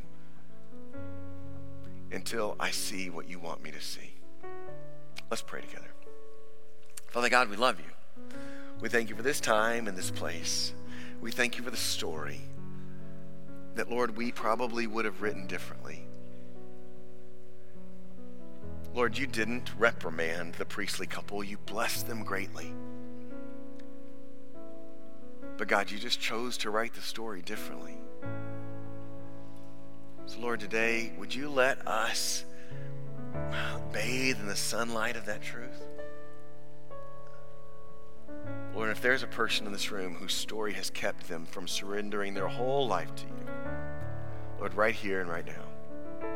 until 2.12 2.56
I 2.60 2.71
see 2.71 3.10
what 3.10 3.30
you 3.30 3.39
want 3.39 3.63
me 3.63 3.71
to 3.71 3.82
see. 3.82 4.12
Let's 5.30 5.41
pray 5.41 5.62
together. 5.62 5.88
Father 7.08 7.30
God, 7.30 7.49
we 7.49 7.56
love 7.56 7.80
you. 7.80 7.86
We 8.82 8.89
thank 8.89 9.10
you 9.10 9.15
for 9.15 9.21
this 9.21 9.39
time 9.39 9.88
and 9.88 9.97
this 9.97 10.12
place. 10.12 10.73
We 11.21 11.29
thank 11.29 11.57
you 11.57 11.63
for 11.63 11.69
the 11.69 11.77
story 11.77 12.41
that, 13.75 13.89
Lord, 13.89 14.17
we 14.17 14.31
probably 14.31 14.88
would 14.88 15.05
have 15.05 15.21
written 15.21 15.45
differently. 15.45 16.07
Lord, 18.93 19.17
you 19.17 19.27
didn't 19.27 19.69
reprimand 19.77 20.55
the 20.55 20.65
priestly 20.65 21.07
couple, 21.07 21.43
you 21.43 21.57
blessed 21.60 22.07
them 22.07 22.23
greatly. 22.23 22.73
But 25.57 25.67
God, 25.67 25.91
you 25.91 25.99
just 25.99 26.19
chose 26.19 26.57
to 26.57 26.71
write 26.71 26.95
the 26.95 27.01
story 27.01 27.43
differently. 27.43 27.97
So, 30.25 30.39
Lord, 30.39 30.60
today, 30.60 31.13
would 31.17 31.34
you 31.34 31.49
let 31.49 31.88
us 31.88 32.45
bathe 33.93 34.39
in 34.39 34.47
the 34.47 34.55
sunlight 34.55 35.15
of 35.15 35.25
that 35.27 35.41
truth? 35.43 35.86
Lord, 38.73 38.89
if 38.89 39.01
there's 39.01 39.23
a 39.23 39.27
person 39.27 39.65
in 39.65 39.73
this 39.73 39.91
room 39.91 40.15
whose 40.15 40.34
story 40.34 40.73
has 40.73 40.89
kept 40.89 41.27
them 41.27 41.45
from 41.45 41.67
surrendering 41.67 42.34
their 42.34 42.47
whole 42.47 42.88
life 42.88 43.13
to 43.15 43.25
you, 43.25 43.51
Lord, 44.60 44.73
right 44.75 44.95
here 44.95 45.19
and 45.19 45.29
right 45.29 45.45
now, 45.45 46.27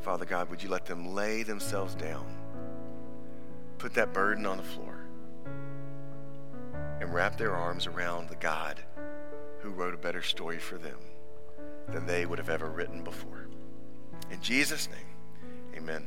Father 0.00 0.24
God, 0.24 0.48
would 0.48 0.62
you 0.62 0.70
let 0.70 0.86
them 0.86 1.12
lay 1.12 1.42
themselves 1.42 1.94
down, 1.96 2.24
put 3.78 3.94
that 3.94 4.12
burden 4.12 4.46
on 4.46 4.58
the 4.58 4.62
floor, 4.62 4.96
and 7.00 7.12
wrap 7.12 7.36
their 7.36 7.56
arms 7.56 7.86
around 7.86 8.28
the 8.28 8.36
God 8.36 8.80
who 9.58 9.70
wrote 9.70 9.94
a 9.94 9.98
better 9.98 10.22
story 10.22 10.58
for 10.58 10.78
them 10.78 10.98
than 11.88 12.06
they 12.06 12.26
would 12.26 12.38
have 12.38 12.48
ever 12.48 12.70
written 12.70 13.02
before. 13.02 13.48
In 14.30 14.40
Jesus' 14.40 14.88
name, 14.88 15.76
amen. 15.76 15.98